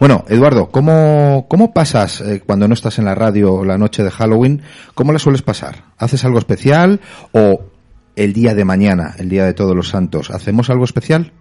Bueno, 0.00 0.24
Eduardo, 0.28 0.70
¿cómo, 0.70 1.44
cómo 1.46 1.74
pasas 1.74 2.22
eh, 2.22 2.42
cuando 2.46 2.66
no 2.66 2.72
estás 2.72 2.98
en 2.98 3.04
la 3.04 3.14
radio 3.14 3.66
la 3.66 3.76
noche 3.76 4.02
de 4.02 4.10
Halloween? 4.10 4.62
¿Cómo 4.94 5.12
la 5.12 5.18
sueles 5.18 5.42
pasar? 5.42 5.84
¿Haces 5.98 6.24
algo 6.24 6.38
especial 6.38 7.00
o 7.32 7.60
el 8.16 8.32
día 8.32 8.54
de 8.54 8.64
mañana, 8.64 9.14
el 9.18 9.28
día 9.28 9.44
de 9.44 9.52
todos 9.52 9.76
los 9.76 9.90
santos, 9.90 10.30
hacemos 10.30 10.70
algo 10.70 10.84
especial? 10.84 11.32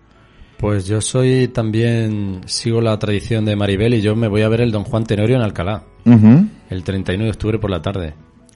Pues 0.60 0.86
yo 0.88 1.00
soy 1.00 1.48
también, 1.48 2.42
sigo 2.46 2.82
la 2.82 3.00
tradición 3.00 3.46
de 3.46 3.56
Maribel 3.56 3.94
y 3.94 4.02
yo 4.02 4.16
me 4.16 4.28
voy 4.28 4.42
a 4.42 4.50
ver 4.50 4.60
el 4.60 4.72
Don 4.74 4.84
Juan 4.84 5.06
Tenorio 5.06 5.38
en 5.38 5.42
Alcalá, 5.42 5.84
Ujú. 6.06 6.46
el 6.70 6.84
31 6.84 7.24
de 7.24 7.30
octubre 7.30 7.60
por 7.60 7.70
la 7.70 7.82
tarde. 7.82 8.14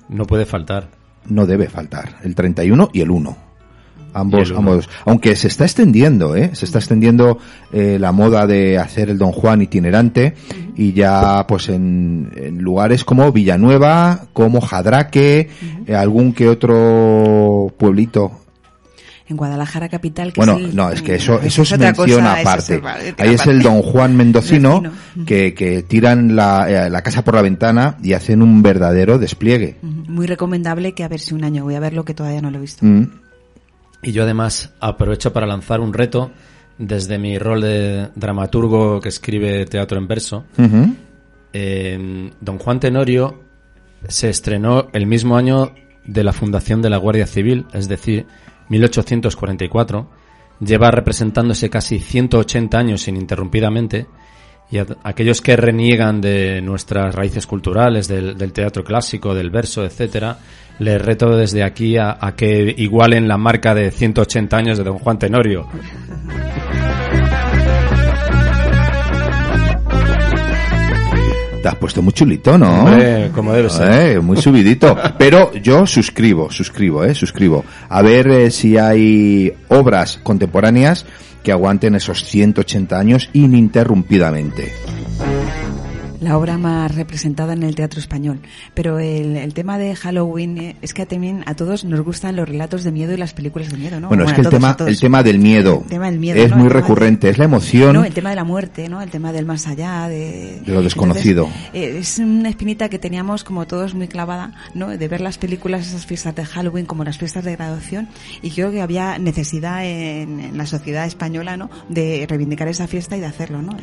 No 0.09 0.25
puede 0.25 0.45
faltar. 0.45 0.89
No 1.29 1.45
debe 1.45 1.69
faltar, 1.69 2.17
el 2.23 2.35
31 2.35 2.89
y 2.91 2.99
el 3.01 3.09
1. 3.09 3.37
Ambos, 4.15 4.39
Y 4.41 4.43
el 4.43 4.51
uno. 4.51 4.59
ambos, 4.59 4.89
aunque 5.05 5.35
se 5.37 5.47
está 5.47 5.63
extendiendo, 5.63 6.35
¿eh? 6.35 6.51
Se 6.53 6.65
está 6.65 6.77
extendiendo 6.79 7.39
eh, 7.71 7.97
la 7.99 8.11
moda 8.11 8.45
de 8.47 8.77
hacer 8.77 9.09
el 9.09 9.17
Don 9.17 9.31
Juan 9.31 9.61
itinerante 9.61 10.35
y 10.75 10.91
ya, 10.91 11.47
pues, 11.47 11.69
en, 11.69 12.31
en 12.35 12.59
lugares 12.59 13.05
como 13.05 13.31
Villanueva, 13.31 14.25
como 14.33 14.59
Jadraque, 14.61 15.49
eh, 15.87 15.95
algún 15.95 16.33
que 16.33 16.47
otro 16.49 17.73
pueblito 17.77 18.42
En 19.33 19.37
Guadalajara 19.37 19.89
capital, 19.89 20.31
que 20.31 20.39
Bueno, 20.39 20.57
es 20.57 20.65
el- 20.65 20.75
no, 20.75 20.89
es 20.91 21.01
que 21.01 21.15
eso, 21.15 21.41
eso 21.41 21.63
es 21.63 21.71
mención 21.77 21.93
cosa, 22.21 22.39
eso 22.39 22.49
aparte. 22.49 22.73
es 22.75 22.79
otra 22.79 23.25
Ahí 23.25 23.33
es 23.33 23.47
el 23.47 23.61
don 23.61 23.81
Juan 23.81 24.15
Mendocino, 24.17 24.81
Mendocino. 24.81 25.25
que, 25.25 25.53
que 25.53 25.83
tiran 25.83 26.35
la, 26.35 26.85
eh, 26.85 26.89
la 26.89 27.01
casa 27.01 27.23
por 27.23 27.33
la 27.35 27.41
ventana 27.41 27.97
y 28.03 28.13
hacen 28.13 28.41
un 28.41 28.61
verdadero 28.61 29.17
despliegue. 29.17 29.77
Muy 29.81 30.27
recomendable 30.27 30.93
que 30.93 31.03
a 31.03 31.07
ver 31.07 31.19
si 31.19 31.33
un 31.33 31.43
año 31.43 31.63
voy 31.63 31.75
a 31.75 31.79
verlo, 31.79 32.05
que 32.05 32.13
todavía 32.13 32.41
no 32.41 32.51
lo 32.51 32.57
he 32.57 32.61
visto. 32.61 32.85
Mm. 32.85 33.09
Y 34.03 34.11
yo 34.11 34.23
además 34.23 34.71
aprovecho 34.79 35.33
para 35.33 35.47
lanzar 35.47 35.79
un 35.81 35.93
reto 35.93 36.31
desde 36.77 37.17
mi 37.17 37.37
rol 37.39 37.61
de 37.61 38.09
dramaturgo 38.15 38.99
que 38.99 39.09
escribe 39.09 39.65
teatro 39.65 39.97
en 39.97 40.07
verso. 40.07 40.45
Eh, 41.53 42.31
Don 42.41 42.57
Juan 42.57 42.79
Tenorio 42.79 43.41
se 44.07 44.29
estrenó 44.29 44.87
el 44.93 45.05
mismo 45.05 45.37
año 45.37 45.71
de 46.05 46.23
la 46.23 46.33
fundación 46.33 46.81
de 46.81 46.89
la 46.89 46.97
Guardia 46.97 47.27
Civil, 47.27 47.65
es 47.73 47.87
decir, 47.87 48.25
1844. 48.73 50.07
Lleva 50.59 50.91
representándose 50.91 51.69
casi 51.69 51.99
180 51.99 52.77
años 52.77 53.07
ininterrumpidamente 53.07 54.07
y 54.71 54.77
a 54.77 54.85
aquellos 55.03 55.41
que 55.41 55.55
reniegan 55.55 56.21
de 56.21 56.61
nuestras 56.61 57.13
raíces 57.13 57.45
culturales, 57.45 58.07
del, 58.07 58.53
teatro 58.53 58.83
clásico, 58.83 59.35
del 59.35 59.49
verso, 59.49 59.83
etcétera, 59.83 60.37
les 60.79 61.01
reto 61.01 61.35
desde 61.35 61.63
aquí 61.63 61.97
a 61.97 62.33
que 62.35 62.73
igualen 62.77 63.27
la 63.27 63.37
marca 63.37 63.75
de 63.75 63.91
180 63.91 64.57
años 64.57 64.77
de 64.77 64.83
Don 64.83 64.97
Juan 64.97 65.19
Tenorio. 65.19 65.67
Te 71.63 71.69
has 71.69 71.75
puesto 71.75 72.01
muy 72.01 72.11
chulito, 72.11 72.57
¿no? 72.57 72.83
Hombre, 72.83 73.31
como 73.33 73.53
debe 73.53 73.69
ser. 73.69 74.17
Eh, 74.17 74.19
muy 74.19 74.35
subidito. 74.35 74.97
Pero 75.17 75.53
yo 75.53 75.87
suscribo, 75.87 76.51
suscribo, 76.51 77.05
eh, 77.05 77.15
suscribo. 77.15 77.63
A 77.87 78.01
ver 78.01 78.27
eh, 78.27 78.51
si 78.51 78.77
hay 78.77 79.49
obras 79.69 80.19
contemporáneas 80.21 81.05
que 81.41 81.53
aguanten 81.53 81.95
esos 81.95 82.25
180 82.25 82.99
años 82.99 83.29
ininterrumpidamente. 83.31 84.73
La 86.23 86.37
obra 86.37 86.57
más 86.57 86.95
representada 86.95 87.53
en 87.53 87.63
el 87.63 87.75
teatro 87.75 87.99
español. 87.99 88.39
Pero 88.73 88.99
el, 88.99 89.35
el 89.37 89.53
tema 89.53 89.77
de 89.77 89.95
Halloween 89.95 90.57
eh, 90.57 90.75
es 90.81 90.93
que 90.93 91.05
también 91.05 91.43
a 91.45 91.55
todos 91.55 91.83
nos 91.85 91.99
gustan 92.01 92.35
los 92.35 92.47
relatos 92.47 92.83
de 92.83 92.91
miedo 92.91 93.13
y 93.13 93.17
las 93.17 93.33
películas 93.33 93.69
de 93.69 93.77
miedo, 93.77 93.99
¿no? 93.99 94.07
Bueno, 94.07 94.23
es 94.25 94.31
que 94.33 94.41
el 94.41 94.47
todos, 94.49 94.53
tema, 94.59 94.77
el 94.87 94.99
tema 94.99 95.23
del 95.23 95.39
miedo, 95.39 95.81
El 95.83 95.89
tema 95.89 96.05
del 96.09 96.19
miedo, 96.19 96.41
es 96.41 96.51
¿no? 96.51 96.57
muy 96.57 96.69
recurrente, 96.69 97.27
de- 97.27 97.31
es 97.33 97.37
la 97.37 97.45
emoción. 97.45 97.93
No, 97.93 98.03
el 98.05 98.13
tema 98.13 98.29
de 98.29 98.35
la 98.35 98.43
muerte, 98.43 98.89
¿no? 98.89 99.01
El 99.01 99.09
tema 99.09 99.31
del 99.31 99.45
más 99.45 99.67
allá, 99.67 100.07
de... 100.07 100.61
De 100.65 100.73
lo 100.73 100.81
desconocido. 100.81 101.45
Entonces, 101.45 101.71
eh, 101.73 101.97
es 101.99 102.19
una 102.19 102.49
espinita 102.49 102.89
que 102.89 102.99
teníamos 102.99 103.43
como 103.43 103.67
todos 103.67 103.93
muy 103.93 104.07
clavada, 104.07 104.53
¿no? 104.73 104.89
De 104.89 105.07
ver 105.07 105.21
las 105.21 105.37
películas, 105.37 105.87
esas 105.87 106.05
fiestas 106.05 106.35
de 106.35 106.45
Halloween 106.45 106.85
como 106.85 107.03
las 107.03 107.17
fiestas 107.17 107.43
de 107.43 107.55
graduación 107.55 108.07
y 108.41 108.51
creo 108.51 108.71
que 108.71 108.81
había 108.81 109.17
necesidad 109.19 109.85
en, 109.85 110.39
en 110.39 110.57
la 110.57 110.65
sociedad 110.65 111.05
española, 111.05 111.57
¿no? 111.57 111.69
De 111.89 112.25
reivindicar 112.29 112.67
esa 112.67 112.87
fiesta 112.87 113.17
y 113.17 113.19
de 113.19 113.25
hacerlo, 113.25 113.61
¿no? 113.61 113.75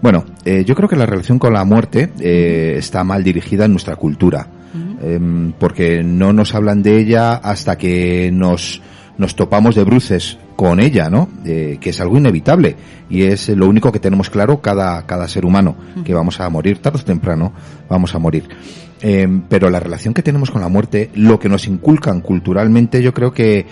Bueno, 0.00 0.24
eh, 0.44 0.64
yo 0.64 0.74
creo 0.74 0.88
que 0.88 0.96
la 0.96 1.06
relación 1.06 1.38
con 1.38 1.52
la 1.52 1.64
muerte 1.64 2.12
eh, 2.20 2.76
está 2.78 3.02
mal 3.04 3.24
dirigida 3.24 3.64
en 3.64 3.72
nuestra 3.72 3.96
cultura, 3.96 4.46
Em, 5.00 5.52
porque 5.52 6.02
no 6.02 6.32
nos 6.32 6.54
hablan 6.54 6.82
de 6.82 6.98
ella 6.98 7.34
hasta 7.34 7.78
que 7.78 8.30
nos, 8.32 8.82
nos 9.16 9.36
topamos 9.36 9.74
de 9.76 9.84
bruces 9.84 10.38
con 10.56 10.80
ella, 10.80 11.08
¿no? 11.08 11.28
Eh, 11.44 11.78
que 11.80 11.90
es 11.90 12.00
algo 12.00 12.18
inevitable 12.18 12.76
y 13.08 13.22
es 13.22 13.48
lo 13.50 13.68
único 13.68 13.92
que 13.92 14.00
tenemos 14.00 14.28
claro 14.28 14.60
cada, 14.60 15.06
cada 15.06 15.28
ser 15.28 15.44
humano, 15.44 15.76
que 16.04 16.14
vamos 16.14 16.40
a 16.40 16.48
morir 16.48 16.78
tarde 16.78 16.98
o 17.00 17.04
temprano, 17.04 17.52
vamos 17.88 18.14
a 18.14 18.18
morir. 18.18 18.48
Em, 19.00 19.42
pero 19.48 19.70
la 19.70 19.78
relación 19.78 20.12
que 20.12 20.22
tenemos 20.22 20.50
con 20.50 20.60
la 20.60 20.68
muerte, 20.68 21.10
lo 21.14 21.38
que 21.38 21.48
nos 21.48 21.66
inculcan 21.68 22.20
culturalmente, 22.20 23.00
yo 23.02 23.14
creo 23.14 23.32
que, 23.32 23.64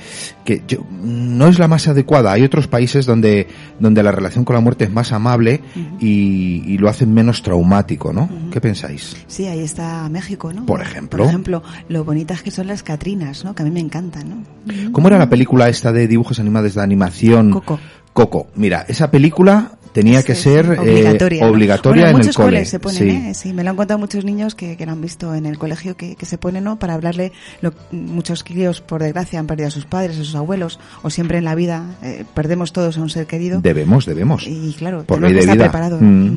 que 0.45 0.62
yo- 0.69 0.85
no 1.03 1.49
es 1.49 1.59
la 1.59 1.67
más 1.67 1.89
adecuada. 1.89 2.33
Hay 2.33 2.43
otros 2.45 2.69
países 2.69 3.07
donde, 3.07 3.49
donde 3.81 4.03
la 4.05 4.12
relación 4.12 4.45
con 4.45 4.55
la 4.55 4.61
muerte 4.61 4.85
es 4.85 4.93
más 4.93 5.12
amable 5.12 5.61
y, 6.01 6.62
y 6.67 6.79
lo 6.79 6.89
hacen 6.89 7.12
menos 7.12 7.43
traumático, 7.43 8.12
¿no? 8.12 8.29
¿Qué 8.53 8.61
pensáis? 8.61 9.17
Sí, 9.27 9.47
ahí 9.47 9.61
está 9.61 10.09
México, 10.09 10.53
¿no? 10.53 10.65
Por 10.67 10.81
ejemplo. 10.81 11.19
Por 11.25 11.29
ejemplo, 11.29 11.62
lo 11.89 12.05
bonitas 12.05 12.43
que 12.43 12.51
son 12.51 12.67
las 12.69 12.83
Catrinas, 12.83 13.45
¿no? 13.45 13.55
Que 13.55 13.62
a 13.62 13.65
mí 13.67 13.71
me 13.73 13.81
encantan, 13.81 14.29
¿no? 14.29 14.93
¿Cómo 14.93 15.09
era 15.09 15.19
la 15.19 15.29
película 15.29 15.69
esta 15.69 15.93
de 15.93 16.07
dibujos 16.07 16.39
animados 16.39 16.75
de 16.75 16.83
animación? 16.83 17.51
Coco. 17.51 17.81
Coco. 18.12 18.47
Mira, 18.55 18.85
esa 18.89 19.11
película 19.11 19.73
tenía 19.97 20.23
que 20.23 20.35
ser 20.35 20.67
eh, 20.67 20.79
obligatoria. 20.79 21.43
¿no? 21.45 21.51
obligatoria 21.51 22.03
Bueno, 22.05 22.11
en 22.11 22.17
muchos 22.19 22.37
el 22.39 22.45
cole. 22.45 22.65
se 22.67 22.79
ponen, 22.79 22.99
sí. 22.99 23.09
¿eh? 23.09 23.35
Sí, 23.35 23.53
me 23.53 23.65
lo 23.65 23.71
han 23.71 23.77
contado 23.77 23.99
muchos 23.99 24.25
niños 24.25 24.55
que, 24.55 24.77
que 24.77 24.85
lo 24.87 24.93
han 24.93 25.01
visto 25.01 25.35
en 25.35 25.47
el 25.47 25.59
colegio 25.59 25.97
que, 25.97 26.15
que 26.17 26.27
se 26.27 26.39
ponen, 26.39 26.65
¿no? 26.65 26.79
Para 26.79 26.95
hablarle, 26.95 27.33
lo- 27.63 27.73
muchos 27.91 28.45
críos, 28.45 28.81
por 28.81 29.03
desgracia, 29.03 29.39
han 29.41 29.47
perdido 29.47 29.69
a 29.69 29.71
sus 29.71 29.87
padres, 29.87 30.17
a 30.19 30.25
sus 30.25 30.35
abuelos, 30.35 30.79
o 31.03 31.11
siempre 31.11 31.39
en 31.39 31.45
la 31.45 31.55
vida 31.55 31.97
eh, 32.03 32.25
perdemos 32.35 32.73
todos 32.73 32.99
a 32.99 33.01
un 33.01 33.09
ser 33.11 33.27
querido. 33.27 33.61
Debemos, 33.61 34.07
debemos. 34.07 34.47
Y 34.47 34.75
claro, 34.79 35.05
Por 35.05 35.21
ley 35.21 35.31
que 35.31 35.35
de 35.35 35.41
estar 35.41 35.57
vida. 35.57 35.65
preparados. 35.65 36.01
Mm. 36.03 36.37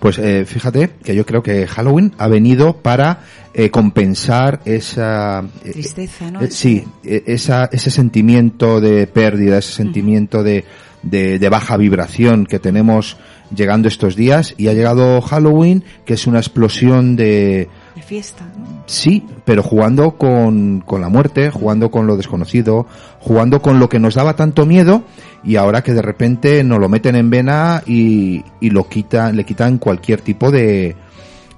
Pues 0.00 0.18
eh, 0.18 0.44
fíjate 0.44 0.90
que 1.02 1.14
yo 1.14 1.24
creo 1.24 1.42
que 1.42 1.66
Halloween 1.66 2.12
ha 2.18 2.28
venido 2.28 2.76
para 2.76 3.20
eh, 3.54 3.70
compensar 3.70 4.60
esa 4.64 5.44
eh, 5.64 5.70
Tristeza, 5.72 6.30
¿no? 6.30 6.40
eh, 6.42 6.50
sí, 6.50 6.84
eh, 7.04 7.22
esa, 7.26 7.68
ese 7.72 7.90
sentimiento 7.90 8.80
de 8.80 9.06
pérdida, 9.06 9.58
ese 9.58 9.72
sentimiento 9.72 10.42
de, 10.42 10.64
de, 11.02 11.38
de 11.38 11.48
baja 11.48 11.76
vibración 11.76 12.46
que 12.46 12.58
tenemos 12.58 13.16
llegando 13.54 13.88
estos 13.88 14.16
días 14.16 14.54
y 14.56 14.68
ha 14.68 14.72
llegado 14.72 15.20
Halloween, 15.20 15.84
que 16.04 16.14
es 16.14 16.26
una 16.26 16.38
explosión 16.38 17.16
de, 17.16 17.68
De 17.94 18.02
fiesta, 18.02 18.44
¿no? 18.56 18.82
Sí, 18.86 19.24
pero 19.44 19.62
jugando 19.62 20.12
con, 20.16 20.80
con 20.80 21.00
la 21.00 21.08
muerte, 21.08 21.50
jugando 21.50 21.90
con 21.90 22.06
lo 22.06 22.16
desconocido, 22.16 22.86
jugando 23.20 23.60
con 23.60 23.78
lo 23.78 23.88
que 23.88 23.98
nos 23.98 24.14
daba 24.14 24.36
tanto 24.36 24.66
miedo 24.66 25.04
y 25.44 25.56
ahora 25.56 25.82
que 25.82 25.92
de 25.92 26.02
repente 26.02 26.64
nos 26.64 26.78
lo 26.78 26.88
meten 26.88 27.16
en 27.16 27.30
vena 27.30 27.82
y, 27.86 28.44
y 28.60 28.70
lo 28.70 28.88
quitan, 28.88 29.36
le 29.36 29.44
quitan 29.44 29.78
cualquier 29.78 30.20
tipo 30.20 30.50
de, 30.50 30.96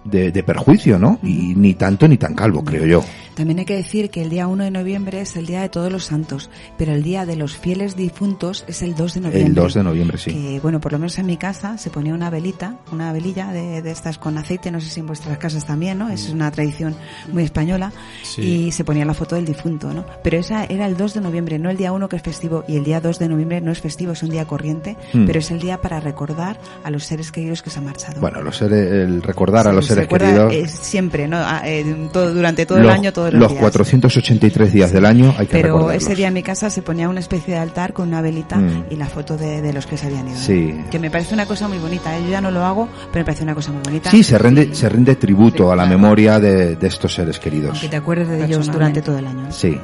de, 0.05 0.31
de 0.33 0.43
perjuicio, 0.43 0.99
¿no? 0.99 1.19
Y 1.23 1.55
ni 1.57 1.75
tanto 1.75 2.07
ni 2.09 2.17
tan 2.19 2.35
calvo, 2.35 2.63
creo 2.65 2.87
yo. 2.87 3.05
También 3.35 3.59
hay 3.59 3.65
que 3.65 3.75
decir 3.75 4.11
que 4.11 4.23
el 4.23 4.31
día 4.31 4.47
1 4.47 4.63
de 4.63 4.71
noviembre 4.71 5.21
es 5.21 5.35
el 5.35 5.47
día 5.47 5.63
de 5.63 5.69
todos 5.69 5.91
los 5.91 6.05
santos, 6.05 6.51
pero 6.79 6.93
el 6.93 7.03
día 7.03 7.27
de 7.27 7.35
los 7.35 7.57
fieles 7.57 7.97
difuntos 7.97 8.65
es 8.69 8.81
el 8.83 8.95
2 8.95 9.15
de 9.15 9.21
noviembre. 9.23 9.49
El 9.49 9.55
2 9.55 9.75
de 9.75 9.83
noviembre, 9.83 10.19
sí. 10.19 10.31
Que, 10.31 10.61
bueno, 10.61 10.81
por 10.81 10.93
lo 10.93 11.01
menos 11.01 11.19
en 11.19 11.27
mi 11.27 11.37
casa 11.37 11.77
se 11.77 11.91
ponía 11.91 12.15
una 12.15 12.31
velita, 12.31 12.77
una 12.93 13.13
velilla 13.13 13.49
de, 13.51 13.83
de 13.83 13.91
estas 13.91 14.19
con 14.19 14.39
aceite, 14.39 14.71
no 14.71 14.81
sé 14.81 14.89
si 14.89 15.01
en 15.01 15.07
vuestras 15.09 15.37
casas 15.39 15.67
también, 15.67 15.99
¿no? 15.99 16.11
Es 16.11 16.29
una 16.31 16.49
tradición 16.53 16.95
muy 17.33 17.43
española. 17.43 17.93
Sí. 18.23 18.43
Y 18.67 18.71
se 18.73 18.85
ponía 18.85 19.05
la 19.05 19.15
foto 19.15 19.35
del 19.35 19.47
difunto, 19.47 19.93
¿no? 19.93 20.05
Pero 20.23 20.39
esa 20.39 20.65
era 20.67 20.87
el 20.87 20.97
2 20.97 21.15
de 21.15 21.21
noviembre, 21.21 21.59
no 21.59 21.71
el 21.71 21.77
día 21.77 21.91
1 21.91 22.09
que 22.09 22.15
es 22.17 22.23
festivo, 22.23 22.63
y 22.69 22.77
el 22.77 22.85
día 22.85 23.01
2 23.01 23.19
de 23.19 23.29
noviembre 23.29 23.61
no 23.61 23.73
es 23.73 23.81
festivo, 23.81 24.13
es 24.13 24.23
un 24.23 24.31
día 24.31 24.45
corriente, 24.45 24.97
Hmm. 25.13 25.27
pero 25.27 25.41
es 25.41 25.51
el 25.51 25.59
día 25.59 25.81
para 25.81 25.99
recordar 25.99 26.61
a 26.85 26.91
los 26.91 27.05
seres 27.05 27.33
queridos 27.33 27.63
que 27.63 27.71
se 27.71 27.79
han 27.81 27.85
marchado. 27.87 28.21
Bueno, 28.21 28.43
los 28.43 28.57
seres- 28.59 28.93
el 28.93 29.23
recordar 29.23 29.67
a 29.67 29.71
Sí, 29.71 29.77
los 29.77 29.87
se 29.87 29.94
seres 29.95 30.11
recuerda, 30.11 30.49
queridos. 30.49 30.71
eh, 30.73 30.79
siempre, 30.83 31.29
¿no? 31.29 31.37
Ah, 31.39 31.63
eh, 31.65 32.09
todo, 32.13 32.33
durante 32.35 32.67
todo 32.67 32.79
el 32.79 32.85
los, 32.85 32.93
año, 32.95 33.13
todos 33.13 33.33
los, 33.33 33.41
los 33.41 33.51
días. 33.51 33.61
483 33.61 34.73
días 34.73 34.93
del 34.93 35.05
año 35.07 35.35
hay 35.39 35.47
que 35.47 35.53
Pero 35.53 35.69
recordarlos. 35.75 36.03
ese 36.03 36.15
día 36.15 36.29
en 36.29 36.35
mi 36.35 36.43
casa 36.43 36.71
se 36.71 36.83
ponía 36.83 37.09
una 37.09 37.21
especie 37.21 37.55
de 37.55 37.61
altar 37.61 37.93
con 37.93 38.09
una 38.09 38.21
velita 38.21 38.57
Mm. 38.57 38.85
y 38.91 38.97
la 38.97 39.07
foto 39.07 39.37
de, 39.37 39.63
de 39.63 39.73
los 39.73 39.87
que 39.87 39.97
se 39.97 40.07
habían 40.07 40.27
ido. 40.29 40.37
¿no? 40.37 40.43
Sí. 40.43 40.75
Que 40.91 40.99
me 40.99 41.11
parece 41.11 41.35
una 41.35 41.47
cosa 41.47 41.69
muy 41.69 41.79
bonita. 41.79 42.17
¿eh? 42.17 42.23
Yo 42.25 42.31
ya 42.31 42.41
no 42.41 42.51
lo 42.51 42.65
hago, 42.65 42.89
pero 43.13 43.21
me 43.21 43.25
parece 43.25 43.43
una 43.45 43.55
cosa 43.55 43.73
muy 43.73 43.83
bonita. 43.83 44.11
Sí, 44.11 44.23
se 44.23 44.39
rinde, 44.39 44.75
se 44.75 44.89
rinde 44.89 45.17
tributo 45.17 45.73
a 45.73 45.77
la 45.77 45.87
memoria 45.87 46.39
de, 46.41 46.77
de 46.77 46.87
estos 46.87 47.15
seres 47.15 47.39
queridos. 47.39 47.71
Aunque 47.73 47.89
te 47.89 47.97
acuerdes 47.97 48.29
de 48.29 48.45
ellos 48.45 48.71
durante 48.71 49.03
todo 49.03 49.19
el 49.19 49.27
año. 49.27 49.47
Sí. 49.51 49.79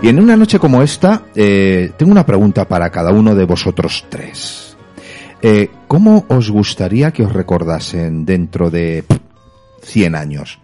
Y 0.00 0.08
en 0.08 0.20
una 0.20 0.36
noche 0.36 0.60
como 0.60 0.80
esta, 0.80 1.24
eh, 1.34 1.90
tengo 1.96 2.12
una 2.12 2.24
pregunta 2.24 2.68
para 2.68 2.88
cada 2.90 3.10
uno 3.10 3.34
de 3.34 3.44
vosotros 3.44 4.04
tres. 4.08 4.76
Eh, 5.42 5.68
¿Cómo 5.88 6.24
os 6.28 6.50
gustaría 6.50 7.10
que 7.10 7.24
os 7.24 7.32
recordasen 7.32 8.24
dentro 8.24 8.70
de 8.70 9.02
pff, 9.02 9.18
100 9.82 10.14
años? 10.14 10.60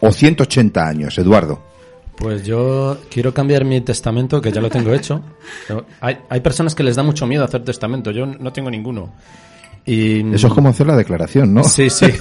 O 0.00 0.12
180 0.12 0.86
años, 0.86 1.18
Eduardo. 1.18 1.60
Pues 2.16 2.46
yo 2.46 2.98
quiero 3.10 3.34
cambiar 3.34 3.64
mi 3.64 3.80
testamento, 3.80 4.40
que 4.40 4.52
ya 4.52 4.60
lo 4.60 4.70
tengo 4.70 4.94
hecho. 4.94 5.20
Hay, 6.00 6.18
hay 6.28 6.40
personas 6.40 6.74
que 6.74 6.84
les 6.84 6.94
da 6.94 7.02
mucho 7.02 7.26
miedo 7.26 7.44
hacer 7.44 7.64
testamento, 7.64 8.12
yo 8.12 8.24
no 8.24 8.52
tengo 8.52 8.70
ninguno. 8.70 9.12
Y, 9.84 10.32
Eso 10.32 10.46
es 10.46 10.52
como 10.52 10.68
hacer 10.68 10.86
la 10.86 10.96
declaración, 10.96 11.52
¿no? 11.52 11.64
Sí, 11.64 11.90
sí. 11.90 12.06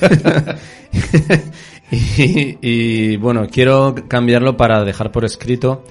y, 1.92 2.58
y, 2.62 3.18
bueno, 3.18 3.48
quiero 3.52 3.94
cambiarlo 4.08 4.58
para 4.58 4.84
dejar 4.84 5.12
por 5.12 5.26
escrito 5.26 5.84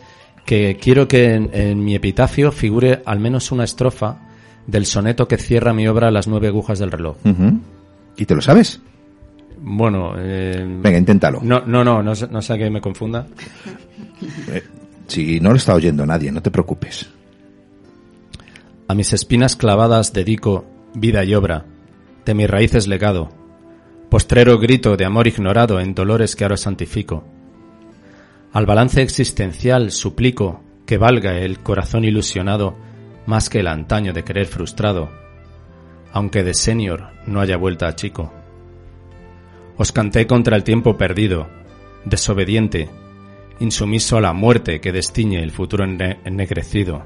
que 0.45 0.77
quiero 0.81 1.09
que 1.09 1.35
en, 1.35 1.51
en 1.53 1.85
mi 1.85 1.95
epitafio 1.95 2.53
figure 2.53 3.03
al 3.07 3.21
menos 3.21 3.51
una 3.53 3.65
estrofa 3.65 4.21
del 4.67 4.87
soneto 4.87 5.29
que 5.29 5.37
cierra 5.37 5.73
mi 5.75 5.87
obra 5.87 6.11
Las 6.11 6.27
nueve 6.29 6.49
agujas 6.49 6.79
del 6.79 6.91
reloj. 6.91 7.17
¿Y 8.17 8.25
te 8.27 8.35
lo 8.35 8.41
sabes? 8.41 8.81
Bueno, 9.61 10.15
eh, 10.19 10.63
Venga, 10.83 10.99
inténtalo. 10.99 11.41
no, 11.43 11.61
no, 11.67 11.83
no, 11.85 12.03
no, 12.03 12.13
no 12.31 12.43
sé 12.43 12.59
que 12.59 12.71
me 12.71 12.81
confunda. 12.81 13.27
Si 15.07 15.41
no 15.41 15.51
lo 15.51 15.57
está 15.57 15.75
oyendo 15.75 16.07
nadie, 16.07 16.33
no 16.33 16.43
te 16.43 16.51
preocupes. 16.51 17.09
A 18.89 18.95
mis 18.95 19.13
espinas 19.13 19.57
clavadas 19.57 20.13
dedico 20.13 20.65
vida 20.95 21.25
y 21.25 21.35
obra, 21.35 21.65
de 22.25 22.35
mis 22.35 22.49
raíces 22.49 22.87
legado, 22.87 23.31
postrero 24.11 24.59
grito 24.59 24.97
de 24.97 25.05
amor 25.05 25.27
ignorado 25.27 25.81
en 25.81 25.95
dolores 25.95 26.37
que 26.37 26.45
ahora 26.45 26.57
santifico. 26.57 27.25
Al 28.55 28.67
balance 28.67 29.03
existencial 29.03 29.91
suplico 29.91 30.63
que 30.87 30.97
valga 30.97 31.39
el 31.39 31.59
corazón 31.59 32.05
ilusionado 32.05 32.77
más 33.27 33.51
que 33.51 33.59
el 33.59 33.67
antaño 33.67 34.13
de 34.13 34.23
querer 34.23 34.47
frustrado, 34.47 35.11
aunque 36.13 36.45
de 36.45 36.55
senior 36.55 37.09
no 37.27 37.41
haya 37.41 37.57
vuelta 37.57 37.89
a 37.89 37.97
chico. 37.97 38.33
Os 39.77 39.91
canté 39.91 40.29
contra 40.29 40.55
el 40.55 40.63
tiempo 40.63 40.97
perdido, 40.97 41.49
desobediente, 42.05 42.91
insumiso 43.59 44.19
a 44.19 44.21
la 44.21 44.33
muerte 44.33 44.81
que 44.81 44.93
destiñe 44.93 45.43
el 45.43 45.51
futuro 45.51 45.85
enne- 45.85 46.21
ennegrecido. 46.25 47.03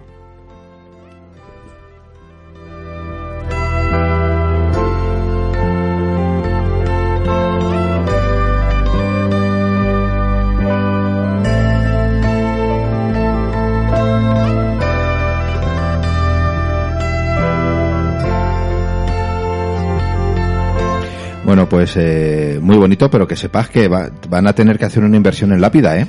Bueno, 21.48 21.66
pues 21.66 21.94
eh, 21.96 22.58
muy 22.60 22.76
bonito, 22.76 23.10
pero 23.10 23.26
que 23.26 23.34
sepas 23.34 23.70
que 23.70 23.88
va- 23.88 24.10
van 24.28 24.46
a 24.46 24.52
tener 24.52 24.78
que 24.78 24.84
hacer 24.84 25.02
una 25.02 25.16
inversión 25.16 25.50
en 25.50 25.62
lápida, 25.62 25.98
¿eh? 25.98 26.06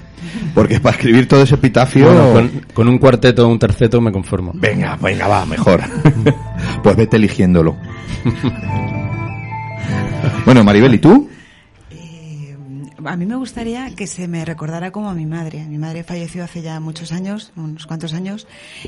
Porque 0.53 0.81
para 0.81 0.97
escribir 0.97 1.29
todo 1.29 1.43
ese 1.43 1.55
epitafio... 1.55 2.07
Bueno, 2.11 2.33
con, 2.33 2.49
con 2.73 2.89
un 2.89 2.97
cuarteto 2.97 3.47
o 3.47 3.49
un 3.49 3.57
terceto 3.57 4.01
me 4.01 4.11
conformo. 4.11 4.51
Venga, 4.55 4.97
venga, 5.01 5.29
va, 5.29 5.45
mejor. 5.45 5.79
pues 6.83 6.95
vete 6.97 7.15
eligiéndolo. 7.15 7.77
bueno, 10.45 10.61
Maribel, 10.65 10.95
¿y 10.95 10.99
tú? 10.99 11.29
A 13.05 13.15
mí 13.15 13.25
me 13.25 13.35
gustaría 13.35 13.95
que 13.95 14.07
se 14.07 14.27
me 14.27 14.43
recordara 14.45 14.91
como 14.91 15.09
a 15.09 15.13
mi 15.13 15.25
madre. 15.25 15.65
Mi 15.65 15.77
madre 15.77 16.03
falleció 16.03 16.43
hace 16.43 16.61
ya 16.61 16.79
muchos 16.79 17.11
años, 17.11 17.51
unos 17.55 17.85
cuantos 17.85 18.13
años, 18.13 18.47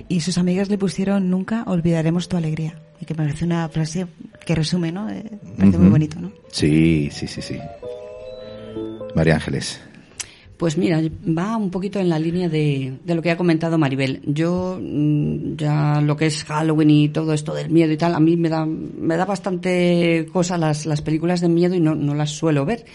y 0.10 0.22
sus 0.22 0.38
amigas 0.38 0.70
le 0.70 0.78
pusieron 0.78 1.30
nunca 1.30 1.64
olvidaremos 1.68 2.28
tu 2.28 2.38
alegría. 2.38 2.82
Y 3.00 3.06
que 3.06 3.14
me 3.14 3.24
parece 3.26 3.46
una 3.46 3.68
frase 3.70 4.08
que 4.46 4.56
resume, 4.56 4.92
¿no? 4.92 5.10
Eh, 5.10 5.24
parece 5.58 5.78
muy 5.78 5.90
bonito, 5.90 6.20
¿no? 6.20 6.32
Sí, 6.52 7.10
sí, 7.12 7.28
sí, 7.28 7.42
sí. 7.42 7.58
María 9.16 9.36
Ángeles. 9.36 9.82
Pues 10.58 10.78
mira, 10.78 11.02
va 11.28 11.58
un 11.58 11.72
poquito 11.72 12.00
en 12.00 12.08
la 12.08 12.20
línea 12.20 12.48
de, 12.48 13.00
de 13.04 13.16
lo 13.16 13.24
que 13.24 13.32
ha 13.32 13.38
comentado 13.38 13.80
Maribel. 13.80 14.22
Yo 14.26 14.78
mm, 14.80 15.56
ya 15.56 16.02
lo 16.02 16.16
que 16.16 16.28
es 16.28 16.44
Halloween 16.44 16.90
y 16.92 17.10
todo 17.10 17.34
esto 17.34 17.56
del 17.56 17.72
miedo 17.72 17.92
y 17.92 17.98
tal, 17.98 18.14
a 18.14 18.20
mí 18.20 18.38
me 18.38 18.48
da, 18.50 18.66
me 18.68 19.18
da 19.18 19.26
bastante 19.26 20.28
cosa 20.32 20.60
las, 20.60 20.86
las 20.86 21.02
películas 21.02 21.42
de 21.42 21.50
miedo 21.50 21.74
y 21.74 21.80
no, 21.80 21.96
no 21.96 22.14
las 22.14 22.30
suelo 22.30 22.64
ver. 22.64 22.86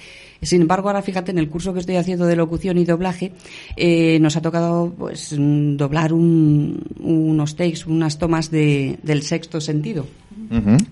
Sin 0.42 0.60
embargo, 0.62 0.88
ahora 0.88 1.02
fíjate, 1.02 1.30
en 1.30 1.38
el 1.38 1.48
curso 1.48 1.72
que 1.72 1.80
estoy 1.80 1.96
haciendo 1.96 2.26
de 2.26 2.36
locución 2.36 2.78
y 2.78 2.84
doblaje, 2.84 3.32
eh, 3.76 4.18
nos 4.20 4.36
ha 4.36 4.42
tocado 4.42 4.94
pues 4.96 5.34
doblar 5.36 6.12
un- 6.12 6.82
unos 7.00 7.56
takes, 7.56 7.80
unas 7.86 8.18
tomas 8.18 8.50
de, 8.50 8.98
del 9.02 9.22
sexto 9.22 9.60
sentido. 9.60 10.06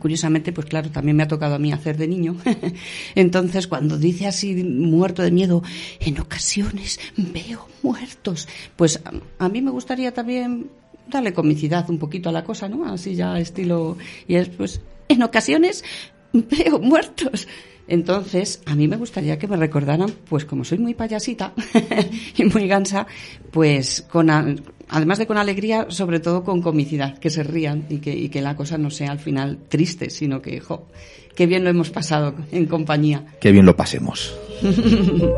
Curiosamente, 0.00 0.52
pues 0.52 0.66
claro, 0.66 0.90
también 0.90 1.16
me 1.16 1.22
ha 1.22 1.28
tocado 1.28 1.54
a 1.54 1.58
mí 1.58 1.70
hacer 1.72 1.96
de 1.96 2.08
niño. 2.08 2.36
Entonces, 3.14 3.66
cuando 3.66 3.98
dice 3.98 4.26
así, 4.26 4.54
muerto 4.64 5.22
de 5.22 5.30
miedo, 5.30 5.62
en 6.00 6.18
ocasiones 6.20 6.98
veo 7.16 7.68
muertos, 7.82 8.48
pues 8.76 9.00
a, 9.04 9.44
a 9.44 9.48
mí 9.48 9.62
me 9.62 9.70
gustaría 9.70 10.12
también 10.12 10.68
darle 11.08 11.32
comicidad 11.34 11.88
un 11.90 11.98
poquito 11.98 12.30
a 12.30 12.32
la 12.32 12.42
cosa, 12.44 12.68
¿no? 12.68 12.84
Así 12.86 13.14
ya 13.14 13.38
estilo, 13.38 13.96
y 14.26 14.36
es 14.36 14.48
pues, 14.48 14.80
en 15.08 15.22
ocasiones 15.22 15.84
veo 16.32 16.78
muertos. 16.80 17.46
Entonces, 17.86 18.62
a 18.66 18.74
mí 18.74 18.88
me 18.88 18.96
gustaría 18.96 19.38
que 19.38 19.46
me 19.46 19.56
recordaran, 19.56 20.10
pues 20.28 20.44
como 20.44 20.64
soy 20.64 20.78
muy 20.78 20.94
payasita 20.94 21.52
y 22.36 22.44
muy 22.44 22.66
gansa, 22.66 23.06
pues 23.50 24.02
con 24.10 24.30
a- 24.30 24.54
además 24.88 25.18
de 25.18 25.26
con 25.26 25.36
alegría, 25.36 25.86
sobre 25.90 26.20
todo 26.20 26.44
con 26.44 26.62
comicidad, 26.62 27.18
que 27.18 27.30
se 27.30 27.42
rían 27.42 27.84
y 27.90 27.98
que, 27.98 28.14
y 28.14 28.28
que 28.30 28.40
la 28.40 28.56
cosa 28.56 28.78
no 28.78 28.90
sea 28.90 29.10
al 29.10 29.18
final 29.18 29.58
triste, 29.68 30.08
sino 30.10 30.40
que, 30.40 30.60
jo, 30.60 30.86
qué 31.34 31.46
bien 31.46 31.62
lo 31.64 31.70
hemos 31.70 31.90
pasado 31.90 32.34
en 32.52 32.66
compañía. 32.66 33.24
Qué 33.40 33.52
bien 33.52 33.66
lo 33.66 33.76
pasemos. 33.76 34.34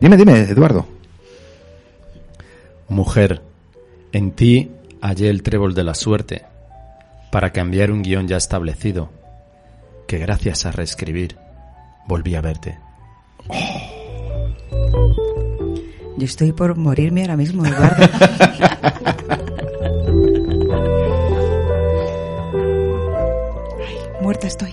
Dime, 0.00 0.16
dime, 0.16 0.40
Eduardo. 0.40 0.86
Mujer, 2.90 3.40
en 4.10 4.32
ti 4.32 4.72
hallé 5.00 5.30
el 5.30 5.44
trébol 5.44 5.74
de 5.74 5.84
la 5.84 5.94
suerte 5.94 6.42
para 7.30 7.50
cambiar 7.52 7.92
un 7.92 8.02
guion 8.02 8.26
ya 8.26 8.36
establecido, 8.36 9.10
que 10.08 10.18
gracias 10.18 10.66
a 10.66 10.72
reescribir 10.72 11.36
volví 12.08 12.34
a 12.34 12.40
verte. 12.40 12.80
Yo 16.16 16.24
estoy 16.24 16.52
por 16.52 16.76
morirme 16.76 17.20
ahora 17.22 17.36
mismo, 17.36 17.64
Eduardo. 17.64 18.06
Ay, 23.86 23.98
muerta 24.20 24.48
estoy. 24.48 24.72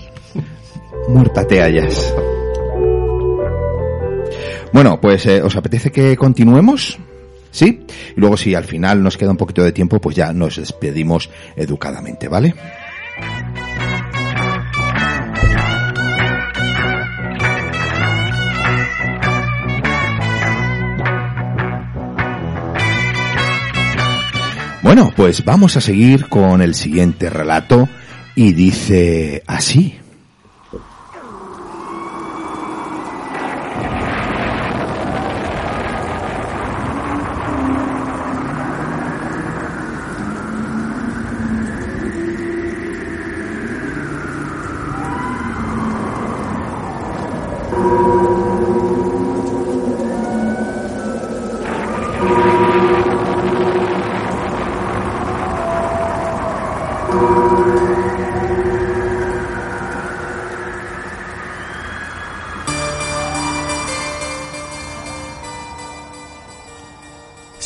Muerta 1.08 1.46
te 1.46 1.62
hallas. 1.62 2.14
Bueno, 4.72 5.00
pues 5.00 5.24
eh, 5.26 5.40
¿os 5.40 5.54
apetece 5.54 5.92
que 5.92 6.16
continuemos? 6.16 6.98
¿Sí? 7.58 7.80
Y 8.16 8.20
luego 8.20 8.36
si 8.36 8.54
al 8.54 8.62
final 8.62 9.02
nos 9.02 9.16
queda 9.16 9.32
un 9.32 9.36
poquito 9.36 9.64
de 9.64 9.72
tiempo, 9.72 10.00
pues 10.00 10.14
ya 10.14 10.32
nos 10.32 10.58
despedimos 10.58 11.28
educadamente, 11.56 12.28
¿vale? 12.28 12.54
Bueno, 24.80 25.12
pues 25.16 25.44
vamos 25.44 25.76
a 25.76 25.80
seguir 25.80 26.28
con 26.28 26.62
el 26.62 26.76
siguiente 26.76 27.28
relato 27.28 27.88
y 28.36 28.52
dice 28.52 29.42
así. 29.48 29.98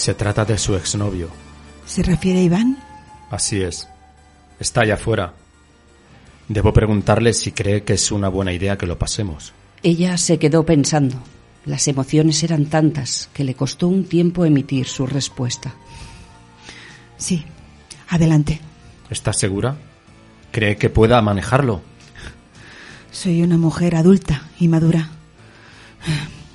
Se 0.03 0.15
trata 0.15 0.45
de 0.45 0.59
su 0.59 0.75
exnovio. 0.75 1.29
¿Se 1.87 2.03
refiere 2.03 2.41
a 2.41 2.43
Iván? 2.43 2.77
Así 3.31 3.63
es. 3.63 3.87
Está 4.59 4.81
allá 4.81 4.95
afuera. 4.95 5.33
Debo 6.49 6.73
preguntarle 6.73 7.33
si 7.33 7.53
cree 7.53 7.85
que 7.85 7.93
es 7.93 8.11
una 8.11 8.29
buena 8.29 8.53
idea 8.53 8.77
que 8.77 8.87
lo 8.87 8.99
pasemos. 8.99 9.53
Ella 9.81 10.17
se 10.19 10.41
quedó 10.41 10.67
pensando. 10.67 11.23
Las 11.67 11.87
emociones 11.87 12.43
eran 12.43 12.67
tantas 12.67 13.31
que 13.33 13.45
le 13.45 13.55
costó 13.55 13.87
un 13.87 14.03
tiempo 14.07 14.45
emitir 14.45 14.89
su 14.89 15.07
respuesta. 15.07 15.73
Sí. 17.17 17.45
Adelante. 18.09 18.59
¿Está 19.09 19.33
segura? 19.33 19.77
¿Cree 20.51 20.79
que 20.79 20.91
pueda 20.91 21.23
manejarlo? 21.23 21.81
Soy 23.13 23.41
una 23.41 23.57
mujer 23.57 23.95
adulta 23.95 24.49
y 24.59 24.67
madura. 24.67 25.11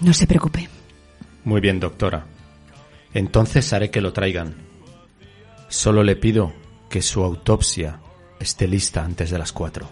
No 0.01 0.11
se 0.11 0.27
preocupe. 0.27 0.67
Muy 1.45 1.61
bien, 1.61 1.79
doctora. 1.79 2.25
Entonces 3.13 3.71
haré 3.73 3.89
que 3.89 4.01
lo 4.01 4.13
traigan. 4.13 4.55
Solo 5.69 6.03
le 6.03 6.15
pido 6.15 6.53
que 6.89 7.01
su 7.01 7.23
autopsia 7.23 7.99
esté 8.39 8.67
lista 8.67 9.03
antes 9.03 9.29
de 9.31 9.37
las 9.37 9.51
cuatro. 9.51 9.89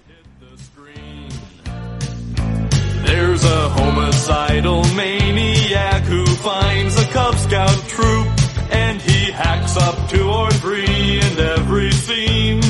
There's 3.05 3.43
a 3.43 3.69
homicidal 3.75 4.83
maniac 4.95 6.03
who 6.05 6.25
finds 6.25 6.97
a 6.97 7.05
Cub 7.11 7.35
Scout 7.35 7.87
troop 7.87 8.27
and 8.71 9.01
he 9.01 9.31
hacks 9.31 9.77
up 9.77 10.09
two 10.09 10.27
or 10.27 10.49
three 10.51 11.19
in 11.19 11.39
every 11.39 11.91
scene. 11.91 12.61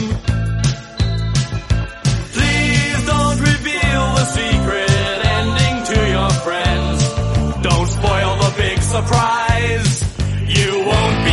Please 2.33 3.05
don't 3.05 3.39
reveal 3.39 4.03
the 4.15 4.25
secret 4.25 5.25
ending 5.25 5.83
to 5.85 6.09
your 6.11 6.29
friends. 6.43 7.03
Don't 7.61 7.87
spoil 7.87 8.35
the 8.37 8.53
big 8.57 8.79
surprise. 8.81 9.44
You 10.85 10.91
won't 10.91 11.24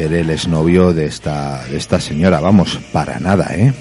ser 0.00 0.14
el 0.14 0.30
exnovio 0.30 0.94
de 0.94 1.04
esta, 1.04 1.62
de 1.66 1.76
esta 1.76 2.00
señora, 2.00 2.40
vamos, 2.40 2.78
para 2.90 3.20
nada, 3.20 3.54
¿eh? 3.54 3.74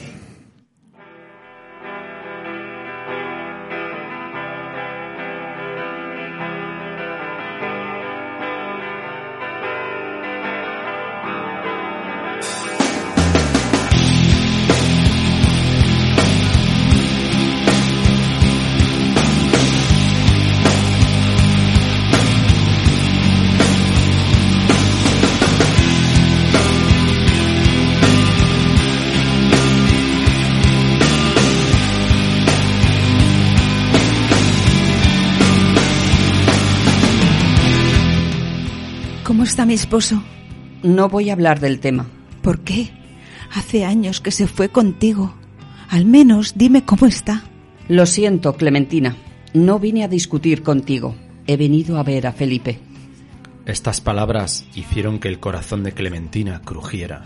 Está 39.49 39.65
mi 39.65 39.73
esposo? 39.73 40.21
No 40.83 41.09
voy 41.09 41.31
a 41.31 41.33
hablar 41.33 41.59
del 41.59 41.79
tema. 41.79 42.05
¿Por 42.43 42.59
qué? 42.59 42.91
Hace 43.51 43.83
años 43.83 44.21
que 44.21 44.29
se 44.29 44.45
fue 44.45 44.69
contigo. 44.69 45.33
Al 45.89 46.05
menos 46.05 46.53
dime 46.55 46.85
cómo 46.85 47.07
está. 47.07 47.45
Lo 47.87 48.05
siento, 48.05 48.53
Clementina. 48.53 49.17
No 49.55 49.79
vine 49.79 50.03
a 50.03 50.07
discutir 50.07 50.61
contigo. 50.61 51.15
He 51.47 51.57
venido 51.57 51.97
a 51.97 52.03
ver 52.03 52.27
a 52.27 52.31
Felipe. 52.31 52.79
Estas 53.65 54.01
palabras 54.01 54.67
hicieron 54.75 55.17
que 55.17 55.29
el 55.29 55.39
corazón 55.39 55.83
de 55.83 55.93
Clementina 55.93 56.61
crujiera. 56.63 57.25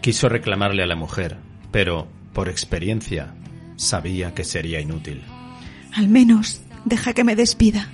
Quiso 0.00 0.30
reclamarle 0.30 0.82
a 0.82 0.86
la 0.86 0.96
mujer, 0.96 1.36
pero, 1.70 2.08
por 2.32 2.48
experiencia, 2.48 3.34
sabía 3.76 4.32
que 4.32 4.44
sería 4.44 4.80
inútil. 4.80 5.20
Al 5.92 6.08
menos 6.08 6.62
deja 6.86 7.12
que 7.12 7.24
me 7.24 7.36
despida. 7.36 7.90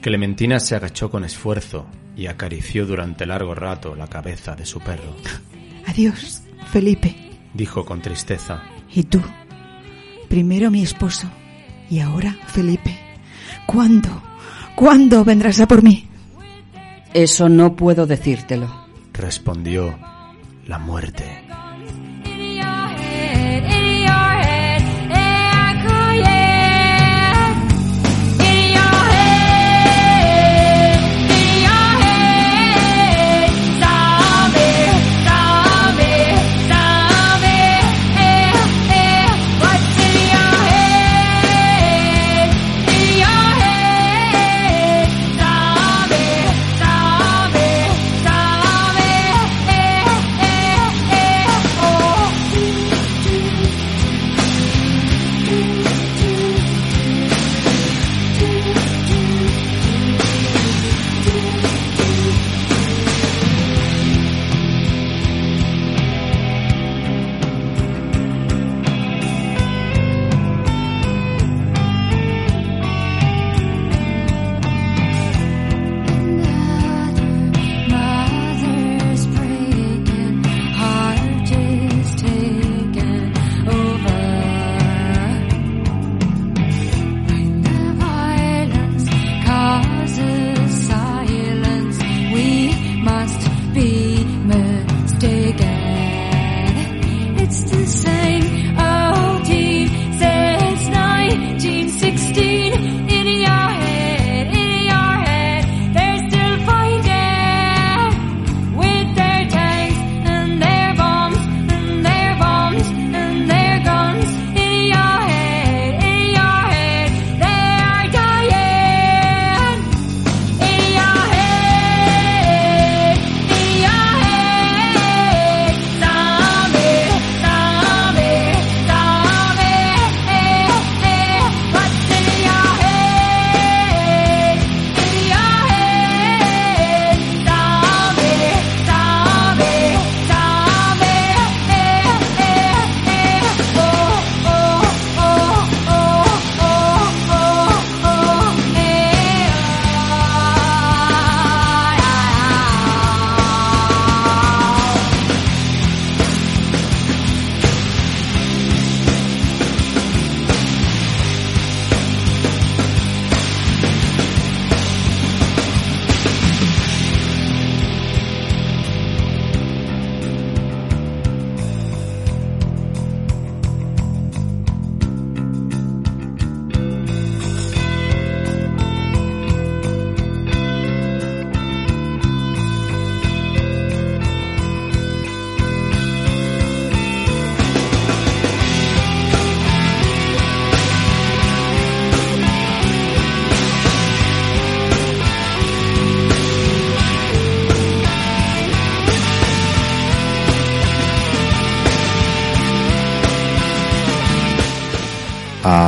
Clementina 0.00 0.60
se 0.60 0.76
agachó 0.76 1.10
con 1.10 1.24
esfuerzo 1.24 1.88
y 2.18 2.26
acarició 2.26 2.84
durante 2.84 3.24
largo 3.24 3.54
rato 3.54 3.94
la 3.94 4.08
cabeza 4.08 4.56
de 4.56 4.66
su 4.66 4.80
perro. 4.80 5.14
Adiós, 5.86 6.42
Felipe. 6.72 7.14
Dijo 7.54 7.84
con 7.84 8.02
tristeza. 8.02 8.64
¿Y 8.92 9.04
tú? 9.04 9.22
Primero 10.28 10.70
mi 10.70 10.82
esposo 10.82 11.30
y 11.88 12.00
ahora 12.00 12.36
Felipe. 12.48 12.98
¿Cuándo? 13.66 14.22
¿Cuándo 14.74 15.24
vendrás 15.24 15.60
a 15.60 15.68
por 15.68 15.82
mí? 15.82 16.08
Eso 17.14 17.48
no 17.48 17.76
puedo 17.76 18.06
decírtelo. 18.06 18.68
Respondió 19.12 19.96
la 20.66 20.78
muerte. 20.78 21.47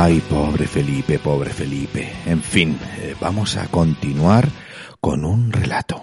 Ay, 0.03 0.19
pobre 0.19 0.65
Felipe, 0.65 1.19
pobre 1.19 1.51
Felipe. 1.51 2.11
En 2.25 2.41
fin, 2.41 2.75
eh, 2.97 3.13
vamos 3.21 3.55
a 3.55 3.67
continuar 3.67 4.49
con 4.99 5.23
un 5.23 5.51
relato. 5.51 6.01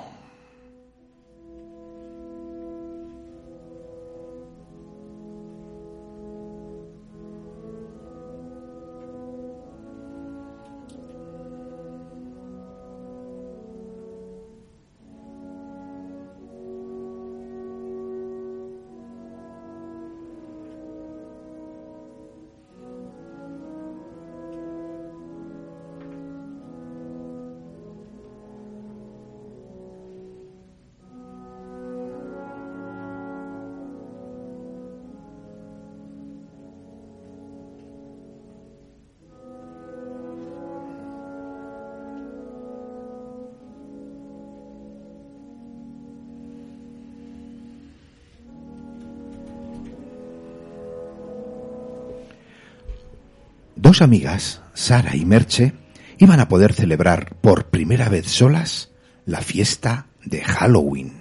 Amigas, 54.04 54.62
Sara 54.74 55.16
y 55.16 55.24
Merche, 55.24 55.74
iban 56.18 56.40
a 56.40 56.48
poder 56.48 56.72
celebrar 56.72 57.36
por 57.40 57.66
primera 57.66 58.08
vez 58.08 58.26
solas 58.26 58.90
la 59.24 59.40
fiesta 59.40 60.06
de 60.24 60.42
Halloween. 60.42 61.12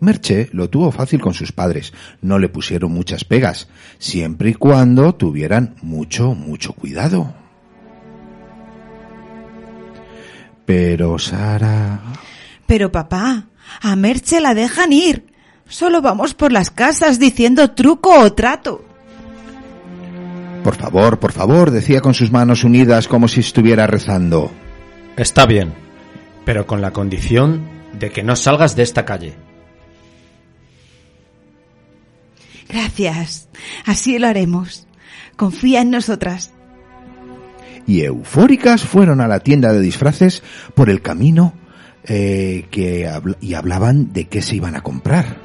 Merche 0.00 0.48
lo 0.52 0.68
tuvo 0.68 0.90
fácil 0.90 1.20
con 1.20 1.32
sus 1.32 1.52
padres, 1.52 1.92
no 2.20 2.38
le 2.38 2.48
pusieron 2.48 2.90
muchas 2.92 3.24
pegas, 3.24 3.68
siempre 3.98 4.50
y 4.50 4.54
cuando 4.54 5.14
tuvieran 5.14 5.76
mucho, 5.80 6.34
mucho 6.34 6.72
cuidado. 6.72 7.32
Pero 10.66 11.18
Sara... 11.18 12.00
Pero 12.66 12.90
papá, 12.90 13.46
a 13.80 13.94
Merche 13.96 14.40
la 14.40 14.54
dejan 14.54 14.92
ir. 14.92 15.26
Solo 15.68 16.02
vamos 16.02 16.34
por 16.34 16.52
las 16.52 16.70
casas 16.70 17.18
diciendo 17.18 17.70
truco 17.70 18.18
o 18.18 18.32
trato. 18.32 18.84
Por 20.64 20.76
favor, 20.76 21.18
por 21.18 21.32
favor, 21.32 21.70
decía 21.70 22.00
con 22.00 22.14
sus 22.14 22.30
manos 22.30 22.62
unidas 22.64 23.08
como 23.08 23.26
si 23.28 23.40
estuviera 23.40 23.86
rezando. 23.86 24.50
Está 25.16 25.44
bien, 25.46 25.72
pero 26.44 26.66
con 26.66 26.80
la 26.80 26.92
condición 26.92 27.62
de 27.98 28.10
que 28.10 28.22
no 28.22 28.36
salgas 28.36 28.76
de 28.76 28.82
esta 28.84 29.04
calle. 29.04 29.34
Gracias. 32.68 33.48
Así 33.86 34.18
lo 34.18 34.28
haremos. 34.28 34.86
Confía 35.36 35.80
en 35.82 35.90
nosotras. 35.90 36.52
y 37.84 38.02
eufóricas 38.02 38.82
fueron 38.84 39.20
a 39.20 39.26
la 39.26 39.40
tienda 39.40 39.72
de 39.72 39.80
disfraces 39.80 40.44
por 40.76 40.88
el 40.88 41.02
camino 41.02 41.52
eh, 42.04 42.66
que 42.70 43.08
habl- 43.08 43.36
y 43.40 43.54
hablaban 43.54 44.12
de 44.12 44.28
qué 44.28 44.40
se 44.40 44.54
iban 44.54 44.76
a 44.76 44.82
comprar. 44.82 45.36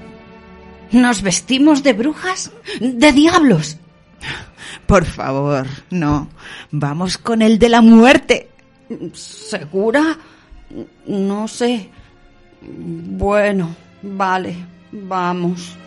¿Nos 0.92 1.24
vestimos 1.24 1.82
de 1.82 1.94
brujas? 1.94 2.52
¿De 2.80 3.12
diablos? 3.12 3.78
Por 4.88 5.06
favor, 5.06 5.68
no. 5.90 6.30
Vamos 6.72 7.18
con 7.18 7.42
el 7.42 7.60
de 7.60 7.70
la 7.70 7.82
muerte. 7.82 8.50
¿Segura? 9.14 10.18
No 11.06 11.48
sé. 11.48 11.90
Bueno, 12.62 13.76
vale, 14.02 14.56
vamos. 14.92 15.78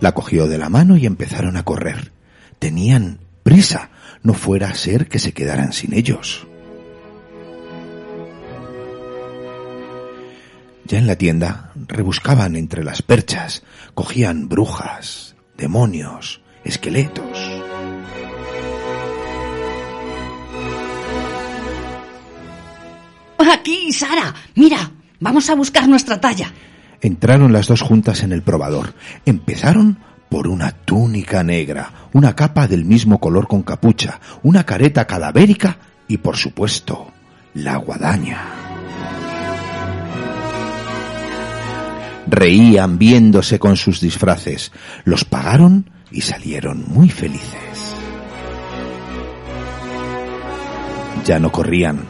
La 0.00 0.12
cogió 0.12 0.46
de 0.46 0.58
la 0.58 0.68
mano 0.68 0.96
y 0.96 1.06
empezaron 1.06 1.56
a 1.56 1.62
correr. 1.62 2.12
Tenían 2.58 3.20
prisa, 3.42 3.90
no 4.22 4.34
fuera 4.34 4.68
a 4.68 4.74
ser 4.74 5.08
que 5.08 5.18
se 5.18 5.32
quedaran 5.32 5.72
sin 5.72 5.94
ellos. 5.94 6.46
Ya 10.92 10.98
en 10.98 11.06
la 11.06 11.16
tienda 11.16 11.70
rebuscaban 11.88 12.54
entre 12.54 12.84
las 12.84 13.00
perchas, 13.00 13.62
cogían 13.94 14.50
brujas, 14.50 15.36
demonios, 15.56 16.42
esqueletos. 16.64 17.24
Aquí, 23.38 23.90
Sara. 23.90 24.34
Mira, 24.54 24.90
vamos 25.18 25.48
a 25.48 25.54
buscar 25.54 25.88
nuestra 25.88 26.20
talla. 26.20 26.52
Entraron 27.00 27.54
las 27.54 27.68
dos 27.68 27.80
juntas 27.80 28.22
en 28.22 28.32
el 28.32 28.42
probador. 28.42 28.92
Empezaron 29.24 29.96
por 30.28 30.46
una 30.46 30.72
túnica 30.72 31.42
negra, 31.42 32.10
una 32.12 32.36
capa 32.36 32.68
del 32.68 32.84
mismo 32.84 33.18
color 33.18 33.48
con 33.48 33.62
capucha, 33.62 34.20
una 34.42 34.64
careta 34.64 35.06
cadavérica 35.06 35.78
y, 36.06 36.18
por 36.18 36.36
supuesto, 36.36 37.10
la 37.54 37.76
guadaña. 37.76 38.71
Reían 42.32 42.96
viéndose 42.96 43.58
con 43.58 43.76
sus 43.76 44.00
disfraces, 44.00 44.72
los 45.04 45.26
pagaron 45.26 45.90
y 46.10 46.22
salieron 46.22 46.82
muy 46.88 47.10
felices. 47.10 47.94
Ya 51.26 51.38
no 51.38 51.52
corrían, 51.52 52.06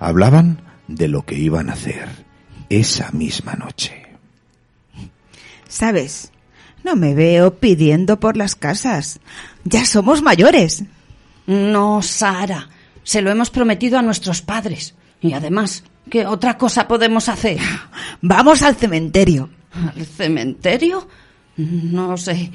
hablaban 0.00 0.60
de 0.88 1.06
lo 1.06 1.24
que 1.24 1.36
iban 1.36 1.70
a 1.70 1.74
hacer 1.74 2.08
esa 2.68 3.12
misma 3.12 3.54
noche. 3.54 4.08
¿Sabes? 5.68 6.32
No 6.82 6.96
me 6.96 7.14
veo 7.14 7.60
pidiendo 7.60 8.18
por 8.18 8.36
las 8.36 8.56
casas. 8.56 9.20
Ya 9.62 9.84
somos 9.84 10.20
mayores. 10.20 10.82
No, 11.46 12.02
Sara. 12.02 12.68
Se 13.04 13.22
lo 13.22 13.30
hemos 13.30 13.50
prometido 13.50 14.00
a 14.00 14.02
nuestros 14.02 14.42
padres. 14.42 14.96
Y 15.20 15.32
además, 15.32 15.84
¿qué 16.10 16.26
otra 16.26 16.58
cosa 16.58 16.88
podemos 16.88 17.28
hacer? 17.28 17.60
Vamos 18.20 18.62
al 18.62 18.74
cementerio. 18.74 19.48
¿Al 19.72 20.04
cementerio? 20.04 21.06
No 21.56 22.16
sé. 22.16 22.50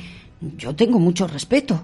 Yo 0.57 0.75
tengo 0.75 0.99
mucho 0.99 1.27
respeto. 1.27 1.83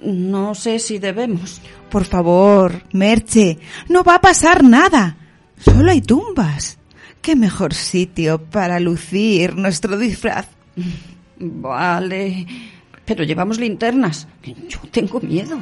No 0.00 0.54
sé 0.54 0.78
si 0.78 0.98
debemos. 0.98 1.60
Por 1.90 2.04
favor, 2.04 2.82
Merche, 2.92 3.58
no 3.88 4.02
va 4.02 4.16
a 4.16 4.20
pasar 4.20 4.64
nada. 4.64 5.16
Solo 5.58 5.90
hay 5.90 6.00
tumbas. 6.00 6.78
¿Qué 7.20 7.34
mejor 7.34 7.74
sitio 7.74 8.42
para 8.42 8.78
lucir 8.78 9.56
nuestro 9.56 9.98
disfraz? 9.98 10.46
Vale. 11.38 12.46
Pero 13.04 13.24
llevamos 13.24 13.58
linternas. 13.58 14.28
Yo 14.68 14.78
tengo 14.90 15.20
miedo. 15.20 15.58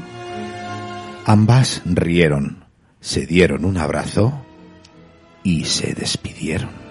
Ambas 1.27 1.83
rieron, 1.87 2.65
se 3.01 3.27
dieron 3.27 3.65
un 3.65 3.79
abrazo 3.79 4.45
y 5.43 5.65
se 5.65 5.95
despidieron. 5.95 6.84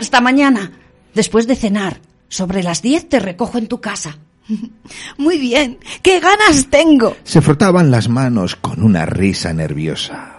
Hasta 0.00 0.22
mañana. 0.22 0.72
Después 1.14 1.46
de 1.46 1.54
cenar. 1.54 2.00
Sobre 2.28 2.62
las 2.62 2.80
diez 2.80 3.06
te 3.06 3.20
recojo 3.20 3.58
en 3.58 3.66
tu 3.66 3.82
casa. 3.82 4.16
Muy 5.18 5.36
bien. 5.36 5.78
¡Qué 6.02 6.20
ganas 6.20 6.68
tengo! 6.70 7.18
Se 7.22 7.42
frotaban 7.42 7.90
las 7.90 8.08
manos 8.08 8.56
con 8.56 8.82
una 8.82 9.04
risa 9.04 9.52
nerviosa. 9.52 10.36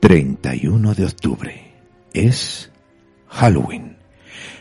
...31 0.00 0.94
de 0.94 1.04
octubre... 1.04 1.74
...es 2.12 2.72
Halloween... 3.28 3.98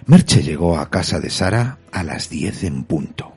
Merche 0.05 0.43
llegó 0.43 0.77
a 0.77 0.89
casa 0.89 1.19
de 1.19 1.29
Sara 1.29 1.79
a 1.91 2.03
las 2.03 2.29
10 2.29 2.63
en 2.65 2.83
punto. 2.83 3.33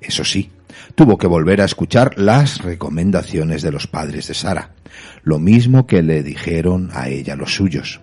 Eso 0.00 0.24
sí, 0.24 0.50
tuvo 0.96 1.18
que 1.18 1.26
volver 1.26 1.60
a 1.60 1.66
escuchar 1.66 2.18
las 2.18 2.62
recomendaciones 2.62 3.62
de 3.62 3.70
los 3.70 3.86
padres 3.86 4.28
de 4.28 4.34
Sara, 4.34 4.70
lo 5.22 5.38
mismo 5.38 5.86
que 5.86 6.02
le 6.02 6.22
dijeron 6.22 6.90
a 6.94 7.08
ella 7.08 7.36
los 7.36 7.54
suyos. 7.54 8.00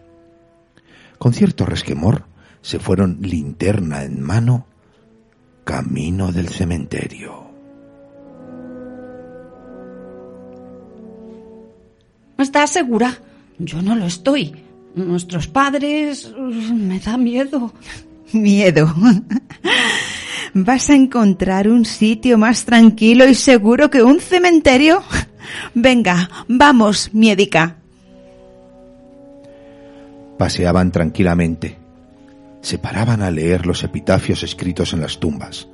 Con 1.17 1.33
cierto 1.33 1.65
resquemor 1.65 2.25
se 2.61 2.79
fueron 2.79 3.17
linterna 3.21 4.03
en 4.03 4.21
mano 4.21 4.67
camino 5.63 6.31
del 6.31 6.49
cementerio. 6.49 7.43
¿Estás 12.37 12.71
segura? 12.71 13.17
Yo 13.57 13.81
no 13.81 13.95
lo 13.95 14.05
estoy. 14.05 14.53
Nuestros 14.95 15.47
padres... 15.47 16.31
uh, 16.37 16.73
Me 16.75 16.99
da 16.99 17.17
miedo. 17.17 17.73
Miedo. 18.33 18.93
¿Vas 20.55 20.91
a 20.91 20.95
encontrar 20.95 21.67
un 21.67 21.83
sitio 21.83 22.37
más 22.37 22.65
tranquilo 22.65 23.27
y 23.27 23.33
seguro 23.33 23.89
que 23.89 24.03
un 24.03 24.19
cementerio? 24.19 25.01
Venga, 25.73 26.29
vamos, 26.47 27.09
miedica. 27.11 27.77
Paseaban 30.37 30.91
tranquilamente. 30.91 31.77
Se 32.61 32.77
paraban 32.77 33.23
a 33.23 33.31
leer 33.31 33.65
los 33.65 33.83
epitafios 33.83 34.43
escritos 34.43 34.93
en 34.93 35.01
las 35.01 35.19
tumbas. 35.19 35.67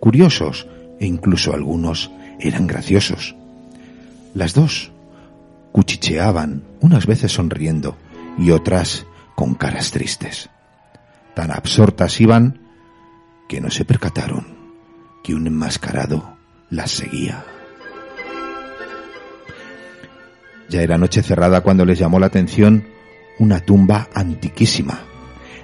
Curiosos 0.00 0.66
e 0.98 1.06
incluso 1.06 1.54
algunos 1.54 2.10
eran 2.40 2.66
graciosos. 2.66 3.36
Las 4.34 4.54
dos 4.54 4.90
cuchicheaban, 5.70 6.64
unas 6.80 7.06
veces 7.06 7.32
sonriendo 7.32 7.96
y 8.38 8.50
otras 8.50 9.06
con 9.36 9.54
caras 9.54 9.92
tristes. 9.92 10.50
Tan 11.34 11.52
absortas 11.52 12.20
iban 12.20 12.65
que 13.48 13.60
no 13.60 13.70
se 13.70 13.84
percataron 13.84 14.46
que 15.22 15.34
un 15.34 15.46
enmascarado 15.46 16.36
las 16.70 16.90
seguía. 16.90 17.44
Ya 20.68 20.82
era 20.82 20.98
noche 20.98 21.22
cerrada 21.22 21.60
cuando 21.60 21.84
les 21.84 21.98
llamó 21.98 22.18
la 22.18 22.26
atención 22.26 22.84
una 23.38 23.60
tumba 23.60 24.08
antiquísima. 24.14 25.00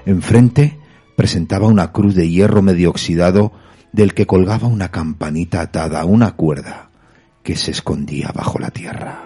Enfrente 0.07 0.79
presentaba 1.17 1.67
una 1.67 1.93
cruz 1.93 2.15
de 2.15 2.29
hierro 2.29 2.63
medio 2.63 2.91
oxidado 2.91 3.53
del 3.93 4.15
que 4.15 4.27
colgaba 4.27 4.69
una 4.69 4.91
campanita 4.91 5.61
atada 5.61 6.01
a 6.01 6.05
una 6.05 6.33
cuerda 6.33 6.91
que 7.43 7.57
se 7.57 7.73
escondía 7.73 8.31
bajo 8.33 8.59
la 8.59 8.71
tierra. 8.71 9.23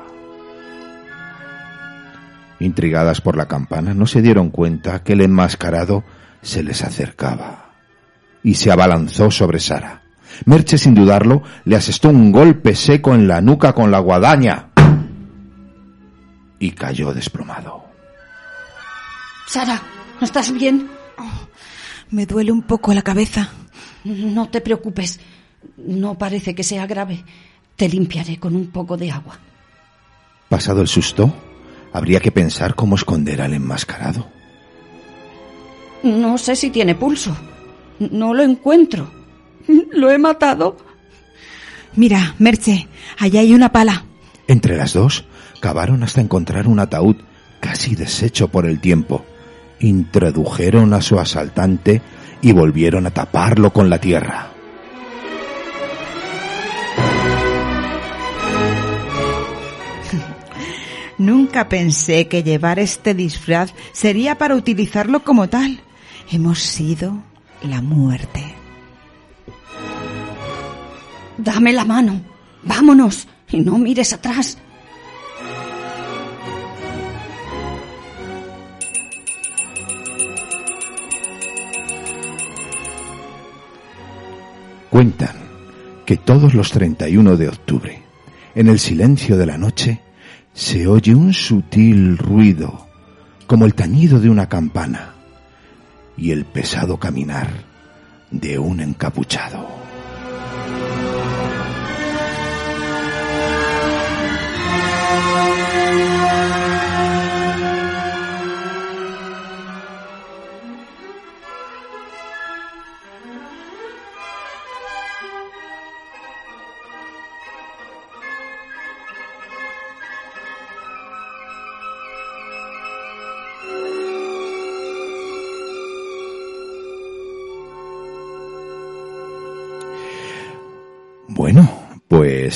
Intrigadas 2.59 3.21
por 3.21 3.37
la 3.37 3.47
campana, 3.47 3.93
no 3.93 4.07
se 4.07 4.23
dieron 4.23 4.49
cuenta 4.49 5.03
que 5.03 5.13
el 5.13 5.21
enmascarado 5.21 6.05
se 6.41 6.63
les 6.63 6.83
acercaba 6.83 7.66
y 8.47 8.55
se 8.55 8.71
abalanzó 8.71 9.29
sobre 9.33 9.59
Sara. 9.59 10.03
Merche, 10.45 10.79
sin 10.79 10.95
dudarlo, 10.95 11.43
le 11.65 11.75
asestó 11.75 12.11
un 12.11 12.31
golpe 12.31 12.77
seco 12.77 13.13
en 13.13 13.27
la 13.27 13.41
nuca 13.41 13.73
con 13.73 13.91
la 13.91 13.99
guadaña 13.99 14.69
y 16.61 16.71
cayó 16.71 17.13
desplomado. 17.13 17.85
Sara, 19.49 19.83
¿no 20.21 20.25
estás 20.25 20.53
bien? 20.53 20.89
Me 22.11 22.25
duele 22.25 22.53
un 22.53 22.63
poco 22.63 22.95
la 22.95 23.03
cabeza. 23.03 23.49
No 24.05 24.49
te 24.49 24.61
preocupes. 24.61 25.19
No 25.77 26.17
parece 26.17 26.55
que 26.55 26.63
sea 26.63 26.87
grave. 26.87 27.25
Te 27.75 27.89
limpiaré 27.89 28.39
con 28.39 28.55
un 28.55 28.69
poco 28.69 28.97
de 28.97 29.11
agua. 29.11 29.41
Pasado 30.49 30.83
el 30.83 30.87
susto, 30.87 31.35
habría 31.93 32.21
que 32.21 32.31
pensar 32.31 32.77
cómo 32.77 32.95
esconder 32.95 33.43
al 33.43 33.55
enmascarado. 33.55 34.29
No 36.05 36.39
sé 36.39 36.55
si 36.55 36.71
tiene 36.71 36.95
pulso. 36.95 37.37
No 37.99 38.35
lo 38.35 38.43
encuentro. 38.43 39.11
¿Lo 39.93 40.11
he 40.11 40.19
matado? 40.19 40.77
Mira, 41.95 42.35
Merche, 42.39 42.89
allá 43.19 43.41
hay 43.41 43.55
una 43.55 43.73
pala. 43.73 44.05
Entre 44.49 44.77
las 44.77 44.93
dos, 44.93 45.25
cavaron 45.61 46.03
hasta 46.03 46.21
encontrar 46.21 46.69
un 46.69 46.79
ataúd 46.79 47.17
casi 47.61 47.95
deshecho 47.97 48.49
por 48.49 48.67
el 48.67 48.81
tiempo. 48.81 49.25
Introdujeron 49.81 50.93
a 50.95 51.01
su 51.01 51.19
asaltante 51.19 52.03
y 52.43 52.53
volvieron 52.53 53.07
a 53.07 53.11
taparlo 53.11 53.73
con 53.73 53.89
la 53.91 53.99
tierra. 53.99 54.51
Nunca 61.19 61.69
pensé 61.69 62.29
que 62.29 62.43
llevar 62.43 62.79
este 62.79 63.15
disfraz 63.15 63.73
sería 63.93 64.37
para 64.39 64.55
utilizarlo 64.55 65.25
como 65.25 65.49
tal. 65.49 65.81
Hemos 66.31 66.61
sido 66.61 67.23
la 67.63 67.81
muerte. 67.81 68.43
Dame 71.39 71.73
la 71.73 71.85
mano. 71.85 72.21
Vámonos. 72.63 73.29
Y 73.51 73.61
no 73.61 73.79
mires 73.79 74.13
atrás. 74.13 74.59
Cuentan 84.91 85.37
que 86.07 86.17
todos 86.17 86.55
los 86.55 86.71
31 86.71 87.37
de 87.37 87.49
octubre, 87.49 88.03
en 88.55 88.69
el 88.69 88.79
silencio 88.79 89.37
de 89.37 89.47
la 89.47 89.59
noche, 89.59 90.01
se 90.55 90.87
oye 90.87 91.15
un 91.15 91.35
sutil 91.35 92.17
ruido, 92.17 92.87
como 93.47 93.67
el 93.67 93.75
tañido 93.75 94.21
de 94.21 94.31
una 94.31 94.49
campana, 94.49 95.16
y 96.17 96.31
el 96.31 96.45
pesado 96.45 96.99
caminar 96.99 97.49
de 98.31 98.59
un 98.59 98.81
encapuchado. 98.81 99.67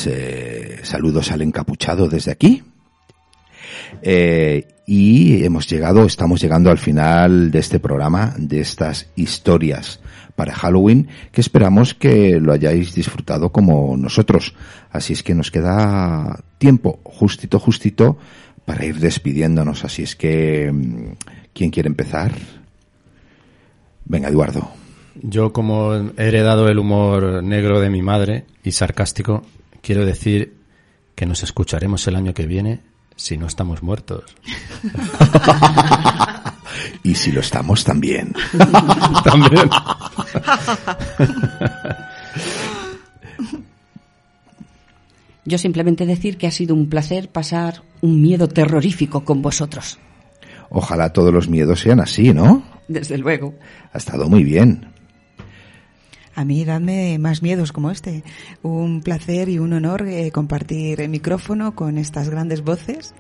Pues 0.03 0.17
eh, 0.17 0.79
saludos 0.83 1.31
al 1.31 1.43
encapuchado 1.43 2.09
desde 2.09 2.33
aquí. 2.33 2.63
Eh, 4.01 4.67
y 4.87 5.45
hemos 5.45 5.69
llegado, 5.69 6.07
estamos 6.07 6.41
llegando 6.41 6.71
al 6.71 6.79
final 6.79 7.51
de 7.51 7.59
este 7.59 7.81
programa, 7.81 8.35
de 8.39 8.61
estas 8.61 9.11
historias 9.15 10.01
para 10.37 10.55
Halloween, 10.55 11.09
que 11.33 11.43
esperamos 11.43 11.93
que 11.93 12.41
lo 12.41 12.53
hayáis 12.55 12.95
disfrutado 12.95 13.53
como 13.53 13.95
nosotros. 13.99 14.55
Así 14.91 15.13
es 15.13 15.23
que 15.23 15.35
nos 15.35 15.51
queda 15.51 16.45
tiempo, 16.57 17.01
justito, 17.05 17.59
justito, 17.59 18.17
para 18.65 18.87
ir 18.87 19.01
despidiéndonos. 19.01 19.85
Así 19.85 20.05
es 20.05 20.17
que, 20.17 20.71
mm, 20.73 21.13
¿quién 21.53 21.71
quiere 21.71 21.89
empezar? 21.89 22.33
Venga, 24.07 24.31
Eduardo. 24.31 24.71
Yo, 25.23 25.53
como 25.53 25.95
he 25.95 26.13
heredado 26.17 26.71
el 26.71 26.79
humor 26.79 27.43
negro 27.43 27.81
de 27.81 27.91
mi 27.91 28.01
madre 28.01 28.45
y 28.65 28.73
sarcástico, 28.73 29.43
quiero 29.83 30.05
decir 30.05 30.57
que 31.15 31.27
nos 31.27 31.43
escucharemos 31.43 32.07
el 32.07 32.17
año 32.17 32.35
que 32.35 32.47
viene 32.47 32.81
si 33.17 33.37
no 33.37 33.47
estamos 33.47 33.83
muertos. 33.83 34.25
Y 37.03 37.15
si 37.15 37.33
lo 37.33 37.41
estamos 37.41 37.85
también. 37.85 38.35
También. 39.25 39.69
Yo 45.45 45.59
simplemente 45.59 46.07
decir 46.07 46.37
que 46.37 46.47
ha 46.47 46.51
sido 46.51 46.75
un 46.75 46.89
placer 46.89 47.29
pasar 47.29 47.83
un 48.03 48.21
miedo 48.21 48.49
terrorífico 48.49 49.25
con 49.25 49.43
vosotros. 49.43 49.99
Ojalá 50.69 51.13
todos 51.13 51.33
los 51.35 51.49
miedos 51.49 51.81
sean 51.81 52.01
así, 52.01 52.33
¿no? 52.33 52.63
Desde 52.87 53.19
luego. 53.19 53.55
Ha 53.93 53.99
estado 53.99 54.29
muy 54.29 54.45
bien. 54.45 54.87
A 56.35 56.45
mí 56.45 56.65
dadme 56.65 57.19
más 57.19 57.43
miedos 57.43 57.73
como 57.73 57.91
este. 57.91 58.23
Un 58.63 59.03
placer 59.03 59.49
y 59.49 59.59
un 59.59 59.73
honor 59.73 60.07
eh, 60.07 60.31
compartir 60.31 61.01
el 61.01 61.09
micrófono 61.09 61.75
con 61.75 61.99
estas 61.99 62.29
grandes 62.29 62.63
voces 62.63 63.15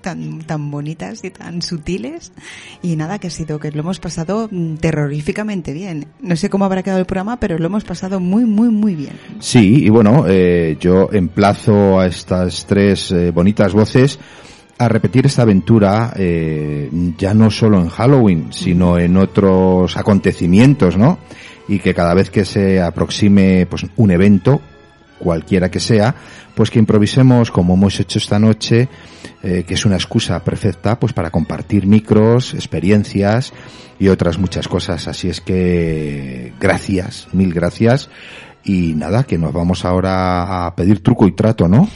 tan, 0.00 0.40
tan 0.40 0.70
bonitas 0.70 1.22
y 1.24 1.30
tan 1.30 1.62
sutiles. 1.62 2.32
Y 2.82 2.96
nada, 2.96 3.18
que 3.18 3.28
ha 3.28 3.30
sido 3.30 3.58
que 3.58 3.70
lo 3.70 3.80
hemos 3.80 4.00
pasado 4.00 4.48
mm, 4.50 4.76
terroríficamente 4.76 5.72
bien. 5.72 6.06
No 6.20 6.36
sé 6.36 6.50
cómo 6.50 6.64
habrá 6.64 6.82
quedado 6.82 7.00
el 7.00 7.06
programa, 7.06 7.38
pero 7.38 7.58
lo 7.58 7.66
hemos 7.66 7.84
pasado 7.84 8.20
muy, 8.20 8.44
muy, 8.44 8.68
muy 8.68 8.94
bien. 8.94 9.18
Sí, 9.38 9.84
y 9.84 9.88
bueno, 9.90 10.24
eh, 10.26 10.76
yo 10.80 11.08
emplazo 11.12 12.00
a 12.00 12.06
estas 12.06 12.66
tres 12.66 13.12
eh, 13.12 13.30
bonitas 13.30 13.72
voces 13.72 14.18
a 14.78 14.88
repetir 14.88 15.26
esta 15.26 15.42
aventura 15.42 16.12
eh, 16.16 16.90
ya 17.16 17.32
no 17.34 17.50
solo 17.50 17.78
en 17.78 17.88
Halloween, 17.88 18.52
sino 18.52 18.98
en 18.98 19.16
otros 19.16 19.96
acontecimientos, 19.96 20.96
¿no? 20.96 21.18
Y 21.68 21.78
que 21.78 21.94
cada 21.94 22.14
vez 22.14 22.30
que 22.30 22.44
se 22.44 22.80
aproxime 22.80 23.66
pues 23.66 23.86
un 23.96 24.10
evento, 24.10 24.60
cualquiera 25.18 25.70
que 25.70 25.80
sea, 25.80 26.14
pues 26.54 26.70
que 26.70 26.78
improvisemos 26.78 27.50
como 27.50 27.74
hemos 27.74 27.98
hecho 27.98 28.18
esta 28.18 28.38
noche, 28.38 28.88
eh, 29.42 29.64
que 29.66 29.74
es 29.74 29.84
una 29.84 29.96
excusa 29.96 30.42
perfecta 30.44 30.98
pues 30.98 31.12
para 31.12 31.30
compartir 31.30 31.86
micros, 31.86 32.54
experiencias 32.54 33.52
y 33.98 34.08
otras 34.08 34.38
muchas 34.38 34.68
cosas. 34.68 35.08
Así 35.08 35.28
es 35.28 35.40
que 35.40 36.52
gracias, 36.60 37.28
mil 37.32 37.52
gracias. 37.52 38.10
Y 38.66 38.94
nada, 38.94 39.24
que 39.24 39.36
nos 39.36 39.52
vamos 39.52 39.84
ahora 39.84 40.66
a 40.66 40.74
pedir 40.74 41.02
truco 41.02 41.26
y 41.28 41.32
trato, 41.32 41.68
¿no? 41.68 41.86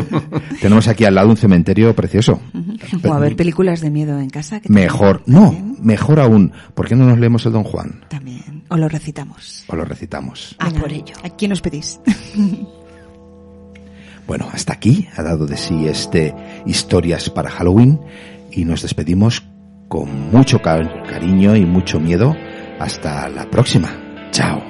Tenemos 0.60 0.86
aquí 0.88 1.04
al 1.06 1.14
lado 1.14 1.30
un 1.30 1.36
cementerio 1.38 1.94
precioso. 1.96 2.40
O 3.08 3.12
a 3.14 3.18
ver 3.18 3.36
películas 3.36 3.80
de 3.80 3.90
miedo 3.90 4.18
en 4.20 4.28
casa. 4.28 4.60
que 4.60 4.68
Mejor, 4.70 5.22
no, 5.26 5.56
mejor 5.80 6.20
aún. 6.20 6.52
¿Por 6.74 6.86
qué 6.88 6.94
no 6.94 7.06
nos 7.06 7.18
leemos 7.18 7.46
el 7.46 7.52
Don 7.52 7.64
Juan? 7.64 8.04
También. 8.08 8.64
O 8.68 8.76
lo 8.76 8.88
recitamos. 8.88 9.64
O 9.68 9.76
lo 9.76 9.84
recitamos. 9.86 10.54
A 10.58 10.68
por 10.70 10.92
ello. 10.92 11.14
¿A 11.24 11.30
quién 11.30 11.52
os 11.52 11.60
pedís? 11.62 11.98
Bueno, 14.26 14.46
hasta 14.52 14.74
aquí 14.74 15.08
ha 15.16 15.24
dado 15.24 15.44
de 15.44 15.56
sí 15.56 15.88
este 15.88 16.32
Historias 16.64 17.30
para 17.30 17.50
Halloween 17.50 17.98
y 18.52 18.64
nos 18.64 18.82
despedimos 18.82 19.42
con 19.88 20.30
mucho 20.30 20.62
car- 20.62 21.02
cariño 21.08 21.56
y 21.56 21.66
mucho 21.66 21.98
miedo. 21.98 22.36
Hasta 22.78 23.28
la 23.28 23.50
próxima. 23.50 23.88
Chao. 24.30 24.62